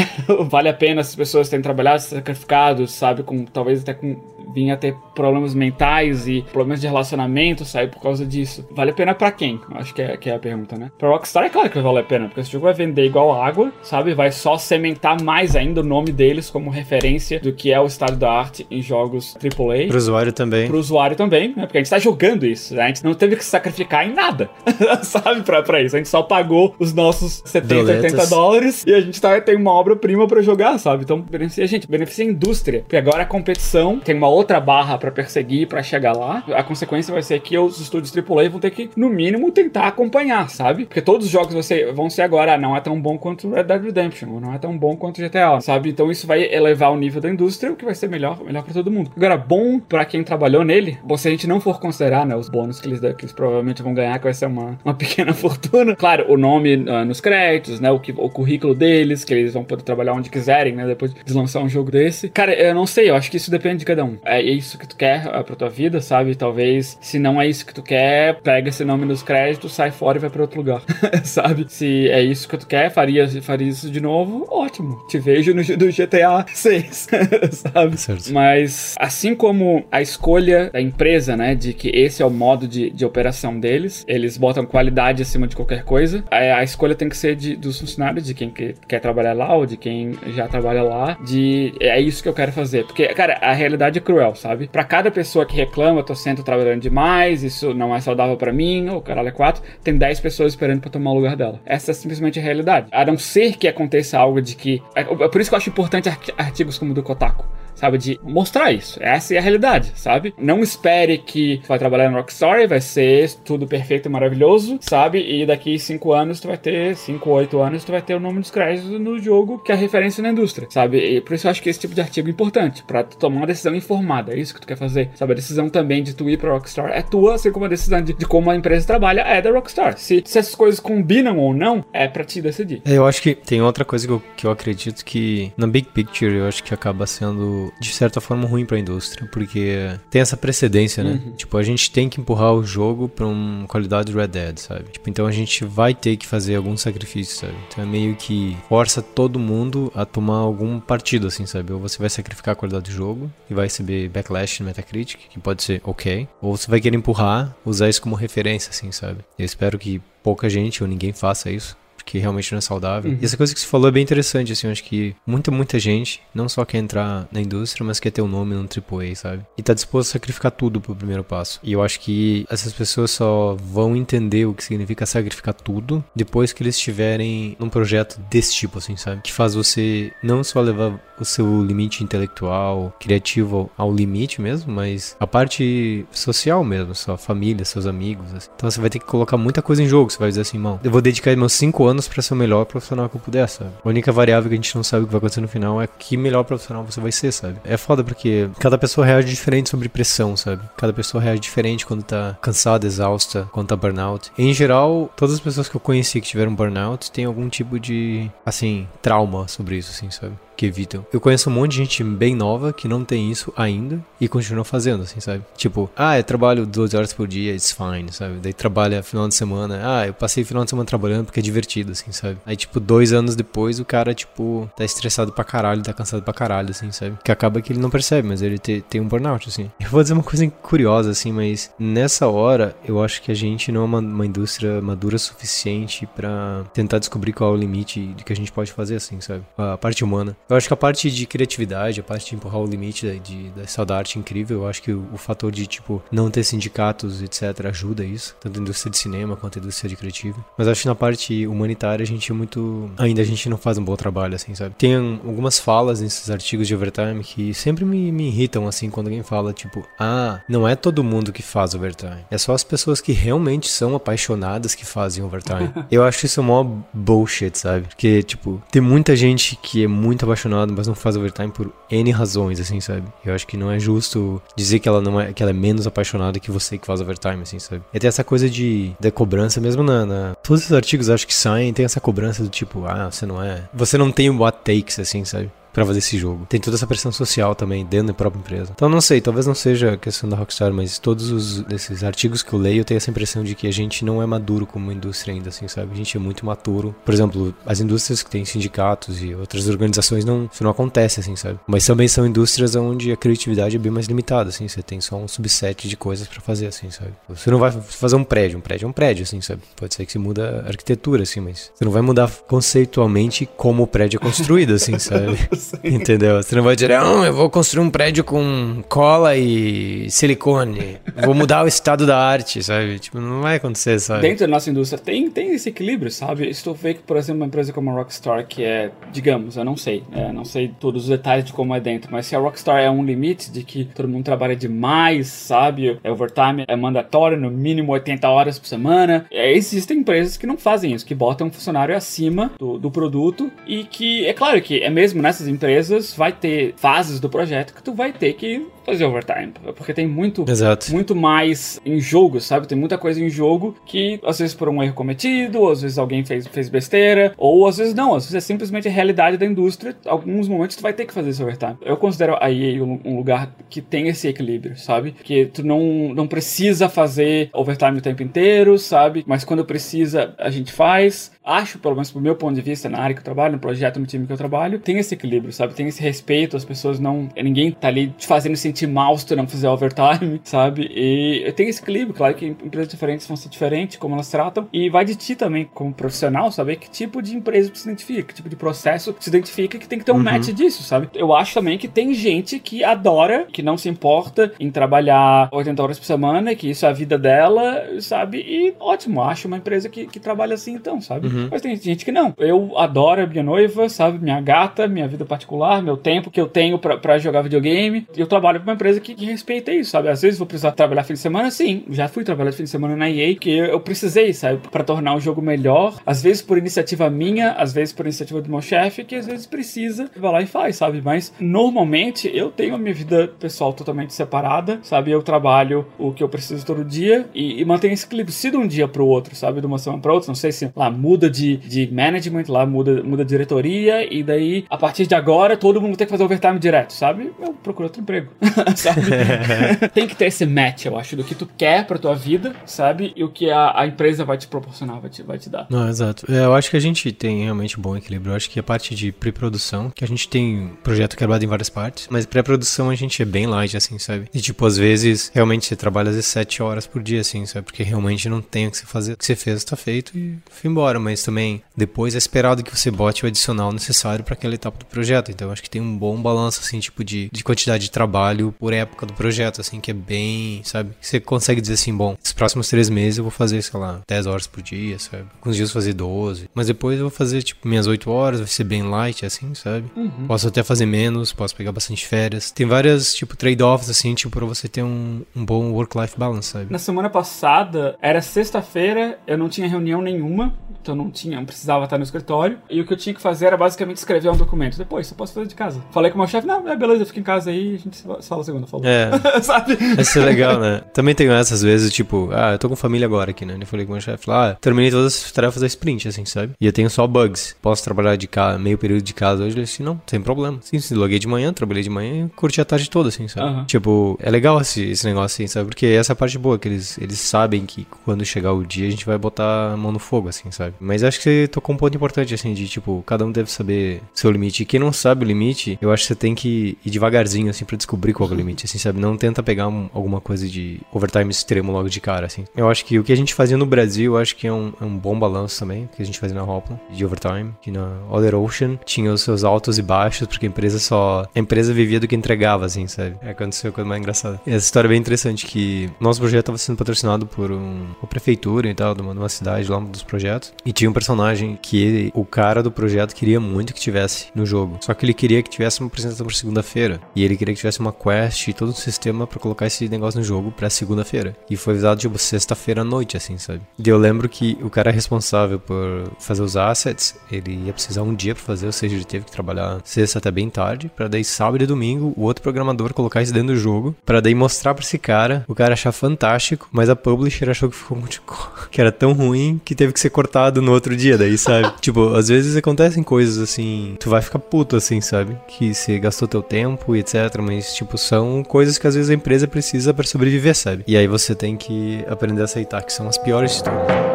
[0.49, 3.21] vale a pena as pessoas terem trabalhado, sacrificado, sabe?
[3.21, 4.15] Com talvez até com
[4.53, 8.67] vinha ter problemas mentais e problemas de relacionamento sair por causa disso.
[8.71, 9.59] Vale a pena para quem?
[9.75, 10.91] Acho que é, que é a pergunta, né?
[10.97, 13.71] Pra Rockstar é claro que vale a pena, porque esse jogo vai vender igual água,
[13.81, 14.13] sabe?
[14.13, 18.17] Vai só cementar mais ainda o nome deles como referência do que é o estado
[18.17, 19.87] da arte em jogos AAA.
[19.87, 20.67] Pro usuário também.
[20.67, 21.65] Pro usuário também, né?
[21.65, 22.83] Porque a gente tá jogando isso, né?
[22.83, 24.49] A gente não teve que se sacrificar em nada,
[25.03, 25.41] sabe?
[25.41, 25.95] Pra, pra isso.
[25.95, 28.13] A gente só pagou os nossos 70, Doletas.
[28.13, 31.03] 80 dólares e a gente tá, tem uma obra-prima para jogar, sabe?
[31.03, 32.81] Então beneficia a gente, beneficia a indústria.
[32.81, 36.43] Porque agora a competição tem uma outra barra para perseguir, para chegar lá.
[36.53, 40.49] A consequência vai ser que os estúdios AAA vão ter que, no mínimo, tentar acompanhar,
[40.49, 40.85] sabe?
[40.85, 43.63] Porque todos os jogos você, vão ser agora, ah, não é tão bom quanto Red
[43.63, 45.89] Dead Redemption, ou não é tão bom quanto GTA, sabe?
[45.89, 48.73] Então isso vai elevar o nível da indústria, o que vai ser melhor, melhor para
[48.73, 49.11] todo mundo.
[49.15, 52.49] Agora, bom para quem trabalhou nele, bom, se a gente não for considerar, né, os
[52.49, 55.95] bônus que eles, que eles provavelmente vão ganhar, que vai ser uma, uma pequena fortuna.
[55.95, 59.63] Claro, o nome uh, nos créditos, né, o, que, o currículo deles, que eles vão
[59.63, 62.29] poder trabalhar onde quiserem, né, depois de lançar um jogo desse.
[62.29, 64.17] Cara, eu não sei, eu acho que isso depende de cada um.
[64.29, 66.35] É isso que tu quer uh, pra tua vida, sabe?
[66.35, 70.17] Talvez, se não é isso que tu quer, pega esse nome nos créditos, sai fora
[70.17, 70.81] e vai pra outro lugar,
[71.23, 71.65] sabe?
[71.67, 75.05] Se é isso que tu quer, faria, faria isso de novo, ótimo.
[75.07, 77.07] Te vejo no, no GTA 6,
[77.51, 77.97] sabe?
[77.97, 78.31] Certo.
[78.31, 82.89] Mas, assim como a escolha da empresa, né, de que esse é o modo de,
[82.89, 87.17] de operação deles, eles botam qualidade acima de qualquer coisa, a, a escolha tem que
[87.17, 90.83] ser de, dos funcionários, de quem que, quer trabalhar lá ou de quem já trabalha
[90.83, 92.85] lá, de é isso que eu quero fazer.
[92.85, 94.67] Porque, cara, a realidade é cruel, sabe?
[94.67, 98.89] Pra cada pessoa que reclama, tô sendo trabalhando demais, isso não é saudável para mim,
[98.89, 101.59] ou caralho é quatro, tem 10 pessoas esperando para tomar o lugar dela.
[101.65, 102.87] Essa é simplesmente a realidade.
[102.91, 104.81] A não ser que aconteça algo de que.
[104.95, 107.45] É, é por isso que eu acho importante artigos como o do Kotaku
[107.79, 107.97] sabe?
[107.97, 108.99] De mostrar isso.
[109.01, 110.33] Essa é a realidade, sabe?
[110.37, 114.77] Não espere que tu vai trabalhar no Rockstar e vai ser tudo perfeito e maravilhoso,
[114.81, 115.19] sabe?
[115.19, 118.19] E daqui 5 anos tu vai ter, 5 ou 8 anos, tu vai ter o
[118.19, 120.97] nome dos créditos no jogo que é referência na indústria, sabe?
[120.97, 123.37] E por isso eu acho que esse tipo de artigo é importante, pra tu tomar
[123.37, 124.33] uma decisão informada.
[124.33, 125.33] É isso que tu quer fazer, sabe?
[125.33, 128.13] A decisão também de tu ir pra Rockstar é tua, assim como a decisão de,
[128.13, 129.97] de como a empresa trabalha é da Rockstar.
[129.97, 132.81] Se, se essas coisas combinam ou não, é pra te decidir.
[132.85, 135.87] É, eu acho que tem outra coisa que eu, que eu acredito que, na big
[135.93, 140.37] picture, eu acho que acaba sendo, de certa forma, ruim pra indústria, porque tem essa
[140.37, 141.21] precedência, né?
[141.23, 141.31] Uhum.
[141.33, 144.85] Tipo, a gente tem que empurrar o jogo pra uma qualidade Red Dead, sabe?
[144.91, 147.55] Tipo, então a gente vai ter que fazer algum sacrifício, sabe?
[147.67, 151.73] Então é meio que força todo mundo a tomar algum partido, assim, sabe?
[151.73, 155.39] Ou você vai sacrificar a qualidade do jogo e vai receber backlash no Metacritic, que
[155.39, 159.19] pode ser ok, ou você vai querer empurrar, usar isso como referência, assim, sabe?
[159.37, 161.77] Eu espero que pouca gente ou ninguém faça isso
[162.09, 163.11] que realmente não é saudável.
[163.11, 163.19] Uhum.
[163.21, 165.77] E essa coisa que você falou é bem interessante, assim, eu acho que muita, muita
[165.77, 169.15] gente não só quer entrar na indústria, mas quer ter o um nome no AAA,
[169.15, 169.45] sabe?
[169.55, 171.59] E tá disposto a sacrificar tudo pro primeiro passo.
[171.61, 176.51] E eu acho que essas pessoas só vão entender o que significa sacrificar tudo depois
[176.51, 179.21] que eles estiverem num projeto desse tipo, assim, sabe?
[179.21, 185.15] Que faz você não só levar o seu limite intelectual, criativo ao limite mesmo, mas
[185.19, 188.33] a parte social mesmo, sua família, seus amigos.
[188.33, 188.49] Assim.
[188.55, 190.09] Então você vai ter que colocar muita coisa em jogo.
[190.09, 192.65] Você vai dizer assim, mano, eu vou dedicar meus cinco anos para ser o melhor
[192.65, 193.71] profissional que eu puder, sabe?
[193.83, 195.87] A única variável que a gente não sabe o que vai acontecer no final é
[195.87, 197.57] que melhor profissional você vai ser, sabe?
[197.63, 200.61] É foda porque cada pessoa reage diferente sobre pressão, sabe?
[200.77, 204.31] Cada pessoa reage diferente quando tá cansada, exausta, quando tá burnout.
[204.37, 208.29] Em geral, todas as pessoas que eu conheci que tiveram burnout têm algum tipo de,
[208.45, 210.33] assim, trauma sobre isso, assim, sabe?
[210.59, 211.05] Que evitam.
[211.13, 214.65] Eu conheço um monte de gente bem nova que não tem isso ainda e continua
[214.65, 215.41] fazendo, assim, sabe?
[215.55, 218.39] Tipo, ah, eu trabalho 12 horas por dia, it's fine, sabe?
[218.41, 221.93] Daí trabalha final de semana, ah, eu passei final de semana trabalhando porque é divertido,
[221.93, 222.37] assim, sabe?
[222.45, 226.33] Aí, tipo, dois anos depois o cara, tipo, tá estressado pra caralho, tá cansado pra
[226.33, 227.17] caralho, assim, sabe?
[227.23, 229.71] Que acaba que ele não percebe, mas ele te, tem um burnout, assim.
[229.79, 233.71] Eu vou dizer uma coisa curiosa, assim, mas nessa hora eu acho que a gente
[233.71, 238.23] não é uma, uma indústria madura suficiente para tentar descobrir qual é o limite de
[238.25, 239.43] que a gente pode fazer, assim, sabe?
[239.57, 240.35] A parte humana.
[240.49, 243.49] Eu acho que a parte de criatividade, a parte de empurrar o limite da, de,
[243.49, 247.21] dessa da arte incrível, eu acho que o, o, fator de, tipo, não ter sindicatos,
[247.21, 250.43] etc., ajuda isso, tanto a indústria de cinema quanto a indústria de criativo.
[250.57, 252.89] Mas acho que na parte humanitária a gente é muito.
[252.97, 254.73] Ainda a gente não faz um bom trabalho, assim, sabe?
[254.75, 259.21] Tem algumas falas nesses artigos de overtime que sempre me, me irritam, assim, quando alguém
[259.21, 262.25] fala, tipo, ah, não é todo mundo que faz overtime.
[262.31, 265.71] É só as pessoas que realmente são apaixonadas que fazem overtime.
[265.91, 267.87] eu acho isso mó bullshit, sabe?
[267.87, 271.71] Porque, tipo, tem muita gente que é muito apaixonada apaixonado, mas não faz overtime por
[271.89, 273.03] N razões, assim, sabe?
[273.25, 275.85] Eu acho que não é justo dizer que ela não é, que ela é menos
[275.85, 277.83] apaixonada que você que faz overtime, assim, sabe?
[277.93, 281.33] E tem essa coisa de da cobrança, mesmo na, na, Todos os artigos acho que
[281.33, 283.67] saem, tem essa cobrança do tipo, ah, você não é.
[283.73, 285.51] Você não tem o what takes, assim, sabe?
[285.73, 286.45] Para fazer esse jogo.
[286.47, 288.71] Tem toda essa pressão social também dentro da própria empresa.
[288.75, 292.53] Então não sei, talvez não seja questão da Rockstar, mas todos os desses artigos que
[292.53, 295.33] eu leio eu tenho essa impressão de que a gente não é maduro como indústria
[295.33, 295.91] ainda, assim, sabe?
[295.91, 296.95] A gente é muito maturo.
[297.05, 301.35] Por exemplo, as indústrias que têm sindicatos e outras organizações não, isso não acontece assim,
[301.35, 301.59] sabe?
[301.67, 305.17] Mas também são indústrias onde a criatividade é bem mais limitada, assim, você tem só
[305.17, 307.11] um subset de coisas para fazer, assim, sabe?
[307.27, 309.61] Você não vai fazer um prédio, um prédio é um prédio, assim, sabe?
[309.75, 313.83] Pode ser que se muda a arquitetura, assim, mas você não vai mudar conceitualmente como
[313.83, 315.37] o prédio é construído, assim, sabe?
[315.83, 316.41] Entendeu?
[316.41, 320.97] Você não vai dizer, ah, eu vou construir um prédio com cola e silicone.
[321.25, 322.99] Vou mudar o estado da arte, sabe?
[322.99, 324.21] Tipo, não vai acontecer, sabe?
[324.21, 326.51] Dentro da nossa indústria tem, tem esse equilíbrio, sabe?
[326.53, 329.75] Tu vê que, por exemplo, uma empresa como a Rockstar, que é, digamos, eu não
[329.75, 332.79] sei, é, não sei todos os detalhes de como é dentro, mas se a Rockstar
[332.79, 335.99] é um limite de que todo mundo trabalha demais, sabe?
[336.03, 339.25] É overtime, é mandatório, no mínimo 80 horas por semana.
[339.31, 343.51] É, existem empresas que não fazem isso, que botam um funcionário acima do, do produto
[343.65, 347.83] e que, é claro que é mesmo nessas empresas vai ter fases do projeto que
[347.83, 349.53] tu vai ter que fazer overtime.
[349.75, 350.91] Porque tem muito, Exato.
[350.91, 352.67] muito mais em jogo, sabe?
[352.67, 356.23] Tem muita coisa em jogo que, às vezes, por um erro cometido, às vezes alguém
[356.25, 359.95] fez, fez besteira, ou às vezes não, às vezes é simplesmente a realidade da indústria.
[360.05, 361.77] Alguns momentos tu vai ter que fazer esse overtime.
[361.81, 365.11] Eu considero a EA um, lugar que tem esse equilíbrio, sabe?
[365.11, 369.23] Que tu não, não precisa fazer overtime o tempo inteiro, sabe?
[369.27, 371.31] Mas quando precisa, a gente faz.
[371.43, 373.99] Acho, pelo menos do meu ponto de vista, na área que eu trabalho, no projeto,
[373.99, 375.73] no time que eu trabalho, tem esse equilíbrio, sabe?
[375.73, 377.29] Tem esse respeito, as pessoas não.
[377.35, 378.78] Ninguém tá ali te fazendo sentir
[379.25, 380.89] tu não fizer overtime, sabe?
[380.93, 384.89] E tem esse equilíbrio, claro que empresas diferentes vão ser diferentes, como elas tratam, e
[384.89, 388.33] vai de ti também, como profissional, saber que tipo de empresa tu se identifica, que
[388.33, 390.23] tipo de processo se identifica que tem que ter um uhum.
[390.23, 391.09] match disso, sabe?
[391.13, 395.83] Eu acho também que tem gente que adora, que não se importa em trabalhar 80
[395.83, 398.39] horas por semana, que isso é a vida dela, sabe?
[398.39, 401.27] E ótimo, acho uma empresa que, que trabalha assim então, sabe?
[401.27, 401.47] Uhum.
[401.51, 402.33] Mas tem gente que não.
[402.37, 404.19] Eu adoro a minha noiva, sabe?
[404.19, 408.07] Minha gata, minha vida particular, meu tempo que eu tenho para jogar videogame.
[408.15, 410.09] E eu trabalho pra uma empresa que, que, respeita isso, sabe?
[410.09, 411.83] Às vezes vou precisar trabalhar fim de semana, sim.
[411.89, 414.59] Já fui trabalhar fim de semana na EA, que eu, precisei, sabe?
[414.71, 415.97] para tornar o jogo melhor.
[416.05, 419.45] Às vezes por iniciativa minha, às vezes por iniciativa do meu chefe, que às vezes
[419.45, 421.01] precisa, vai lá e faz, sabe?
[421.03, 425.11] Mas normalmente eu tenho a minha vida pessoal totalmente separada, sabe?
[425.11, 428.07] Eu trabalho o que eu preciso todo dia e, e mantenho esse.
[428.29, 429.59] Se de um dia pro outro, sabe?
[429.59, 433.03] De uma semana pra outra, não sei se lá muda de, de management, lá muda,
[433.03, 436.93] muda diretoria e daí a partir de agora todo mundo tem que fazer overtime direto,
[436.93, 437.31] sabe?
[437.39, 438.31] Eu procuro outro emprego,
[438.75, 439.01] sabe?
[439.93, 443.13] tem que ter esse match, eu acho, do que tu quer pra tua vida, sabe?
[443.15, 445.67] E o que a, a empresa vai te proporcionar, vai te, vai te dar.
[445.69, 446.25] Não, exato.
[446.31, 448.31] É, eu acho que a gente tem realmente um bom equilíbrio.
[448.31, 451.69] Eu acho que a parte de pré-produção, que a gente tem projeto quebrado em várias
[451.69, 454.27] partes, mas pré-produção a gente é bem light, assim, sabe?
[454.33, 457.65] E tipo, às vezes, realmente você trabalha às vezes 7 horas por dia, assim, sabe?
[457.65, 459.13] Porque realmente não tem o que você fazer.
[459.13, 460.99] O que você fez tá feito e foi embora.
[460.99, 464.85] Mas também, depois é esperado que você bote o adicional necessário para aquela etapa do
[464.85, 465.31] projeto.
[465.31, 468.38] Então, eu acho que tem um bom balanço, assim, tipo, de, de quantidade de trabalho
[468.59, 470.91] por época do projeto, assim, que é bem, sabe?
[470.99, 474.25] Você consegue dizer assim, bom, os próximos três meses eu vou fazer, sei lá, 10
[474.25, 475.25] horas por dia, sabe?
[475.39, 476.49] Alguns dias fazer 12.
[476.53, 479.85] Mas depois eu vou fazer, tipo, minhas 8 horas, vai ser bem light, assim, sabe?
[479.95, 480.27] Uhum.
[480.27, 482.51] Posso até fazer menos, posso pegar bastante férias.
[482.51, 486.71] Tem várias, tipo, trade-offs, assim, tipo, pra você ter um, um bom work-life balance, sabe?
[486.71, 491.83] Na semana passada, era sexta-feira, eu não tinha reunião nenhuma, então não tinha, não precisava
[491.85, 492.59] estar no escritório.
[492.69, 494.77] E o que eu tinha que fazer era basicamente escrever um documento.
[494.77, 495.81] Depois, eu posso fazer de casa.
[495.91, 498.03] Falei com o meu chefe, não, é beleza, eu fico em casa aí, a gente
[498.29, 498.85] fala segunda, falou.
[498.85, 499.09] É.
[499.41, 499.77] sabe?
[499.99, 500.81] Isso é legal, né?
[500.93, 503.57] Também tenho essas vezes, tipo, ah, eu tô com família agora aqui, né?
[503.59, 506.25] Eu falei com o meu chefe lá, ah, terminei todas as tarefas da sprint, assim,
[506.25, 506.53] sabe?
[506.59, 507.55] E eu tenho só bugs.
[507.61, 509.55] Posso trabalhar de casa, meio período de casa hoje?
[509.55, 510.59] Ele disse, não, sem problema.
[510.61, 513.49] Sim, se loguei de manhã, trabalhei de manhã e curti a tarde toda, assim, sabe?
[513.49, 513.65] Uhum.
[513.65, 515.69] Tipo, é legal esse, esse negócio, assim, sabe?
[515.69, 518.87] Porque essa é a parte boa, que eles, eles sabem que quando chegar o dia
[518.87, 520.75] a gente vai botar a mão no fogo, assim, sabe?
[520.79, 524.01] Mas acho que você tocou um ponto importante, assim, de tipo, cada um deve saber
[524.13, 524.63] seu limite.
[524.63, 527.65] E quem não sabe o limite, eu acho que você tem que ir devagarzinho, assim,
[527.65, 528.99] pra descobrir é o limite, assim, sabe?
[528.99, 532.45] Não tenta pegar um, alguma coisa de overtime extremo logo de cara, assim.
[532.55, 534.73] Eu acho que o que a gente fazia no Brasil, eu acho que é um,
[534.79, 537.89] é um bom balanço também, que a gente fazia na Hopla, de overtime, que na
[538.09, 541.25] Other Ocean tinha os seus altos e baixos, porque a empresa só.
[541.35, 543.15] A empresa vivia do que entregava, assim, sabe?
[543.21, 544.39] É aconteceu a coisa mais engraçada.
[544.45, 548.07] E essa história é bem interessante, que nosso projeto estava sendo patrocinado por um, uma
[548.07, 550.93] prefeitura e tal, de uma, de uma cidade lá, um dos projetos, e tinha um
[550.93, 554.77] personagem que ele, o cara do projeto queria muito que tivesse no jogo.
[554.81, 556.99] Só que ele queria que tivesse uma apresentação para segunda-feira.
[557.15, 558.08] E ele queria que tivesse uma quest
[558.47, 561.35] e todo um sistema para colocar esse negócio no jogo pra segunda-feira.
[561.49, 563.61] E foi avisado, tipo, sexta-feira à noite, assim, sabe?
[563.77, 568.13] E eu lembro que o cara responsável por fazer os assets, ele ia precisar um
[568.13, 571.23] dia para fazer, ou seja, ele teve que trabalhar sexta até bem tarde, para daí
[571.23, 574.83] sábado e domingo o outro programador colocar isso dentro do jogo, para daí mostrar para
[574.83, 577.97] esse cara, o cara achar fantástico, mas a publisher achou que ficou
[578.69, 581.71] que era tão ruim que teve que ser cortado no outro dia, daí, sabe?
[581.81, 585.37] tipo, às vezes acontecem coisas assim, tu vai ficar puto assim, sabe?
[585.47, 589.13] Que você gastou teu tempo e etc, mas tipo, são coisas que às vezes a
[589.13, 590.83] empresa precisa para sobreviver, sabe?
[590.87, 594.08] E aí você tem que aprender a aceitar que são as piores de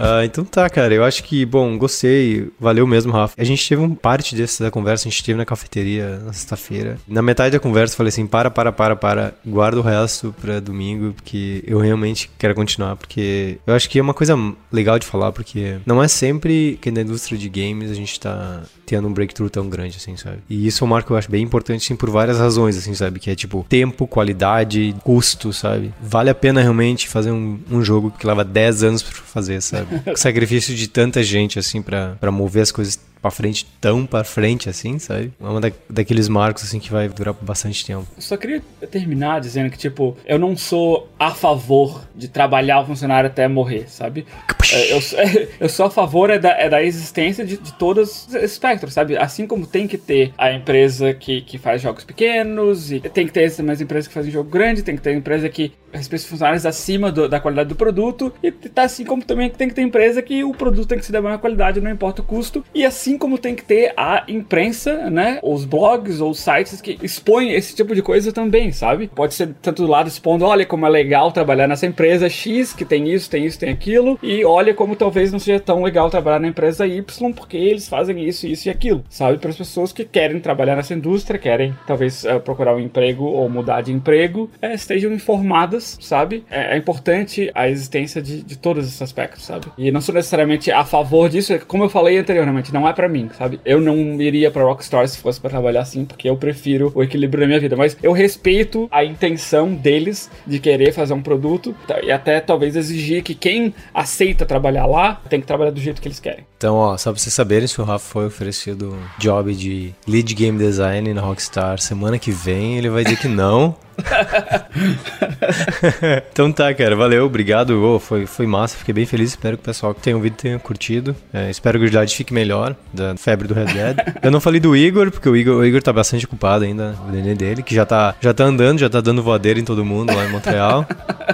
[0.00, 0.94] Uh, então tá, cara.
[0.94, 2.50] Eu acho que, bom, gostei.
[2.58, 3.34] Valeu mesmo, Rafa.
[3.36, 6.98] A gente teve um parte dessa conversa, a gente teve na cafeteria na sexta-feira.
[7.06, 9.34] Na metade da conversa, eu falei assim: para, para, para, para.
[9.44, 12.96] Guarda o resto pra domingo, porque eu realmente quero continuar.
[12.96, 14.34] Porque eu acho que é uma coisa
[14.72, 18.62] legal de falar, porque não é sempre que na indústria de games a gente tá
[18.90, 20.38] tendo um breakthrough tão grande, assim, sabe?
[20.50, 22.92] E isso é um marco que eu acho bem importante, assim, por várias razões, assim,
[22.92, 23.20] sabe?
[23.20, 25.94] Que é tipo tempo, qualidade, custo, sabe?
[26.02, 29.86] Vale a pena realmente fazer um, um jogo que leva 10 anos pra fazer, sabe?
[30.12, 34.68] o sacrifício de tanta gente, assim, para mover as coisas pra frente, tão pra frente
[34.68, 35.32] assim, sabe?
[35.40, 38.06] É uma da, daqueles marcos assim que vai durar por bastante tempo.
[38.16, 42.86] Eu só queria terminar dizendo que, tipo, eu não sou a favor de trabalhar o
[42.86, 44.26] funcionário até morrer, sabe?
[44.72, 45.00] É, eu,
[45.60, 49.16] eu sou a favor é da, é da existência de, de todos os espectros, sabe?
[49.16, 53.32] Assim como tem que ter a empresa que, que faz jogos pequenos, e tem que
[53.32, 56.64] ter mais empresas que fazem jogo grande, tem que ter empresa que respeita os funcionários
[56.64, 60.22] acima do, da qualidade do produto, e tá assim como também tem que ter empresa
[60.22, 63.09] que o produto tem que ser da mesma qualidade, não importa o custo, e assim
[63.10, 65.40] assim como tem que ter a imprensa, né?
[65.42, 69.08] Os blogs ou sites que expõem esse tipo de coisa também, sabe?
[69.08, 72.84] Pode ser tanto do lado expondo, olha como é legal trabalhar nessa empresa X, que
[72.84, 76.38] tem isso, tem isso, tem aquilo, e olha como talvez não seja tão legal trabalhar
[76.38, 79.38] na empresa Y, porque eles fazem isso, isso e aquilo, sabe?
[79.38, 83.48] Para as pessoas que querem trabalhar nessa indústria, querem talvez uh, procurar um emprego ou
[83.48, 86.44] mudar de emprego, é, estejam informadas, sabe?
[86.48, 89.66] É, é importante a existência de, de todos esses aspectos, sabe?
[89.76, 93.30] E não sou necessariamente a favor disso, como eu falei anteriormente, não é para mim,
[93.38, 93.58] sabe?
[93.64, 97.40] Eu não iria pra Rockstar se fosse para trabalhar assim, porque eu prefiro o equilíbrio
[97.40, 97.74] da minha vida.
[97.74, 102.76] Mas eu respeito a intenção deles de querer fazer um produto tá, e até talvez
[102.76, 106.49] exigir que quem aceita trabalhar lá tem que trabalhar do jeito que eles querem.
[106.60, 110.58] Então, ó, só pra vocês saberem, se o Rafa foi oferecido job de lead game
[110.58, 113.74] design na Rockstar semana que vem, ele vai dizer que não.
[116.30, 117.82] então tá, cara, valeu, obrigado.
[117.82, 119.30] Oh, foi, foi massa, fiquei bem feliz.
[119.30, 121.16] Espero que o pessoal que tenha ouvido tenha curtido.
[121.32, 123.96] É, espero que o Gilad fique melhor da febre do Red Dead.
[124.22, 127.10] Eu não falei do Igor, porque o Igor, o Igor tá bastante ocupado ainda, o
[127.10, 130.14] neném dele, que já tá, já tá andando, já tá dando voadeira em todo mundo
[130.14, 130.86] lá em Montreal.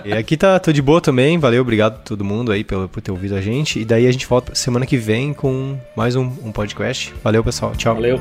[0.05, 3.01] E aqui tá, tô de boa também, valeu, obrigado a todo mundo aí pelo, por
[3.01, 3.81] ter ouvido a gente.
[3.81, 7.15] E daí a gente volta semana que vem com mais um, um podcast.
[7.23, 7.95] Valeu, pessoal, tchau.
[7.95, 8.19] Valeu.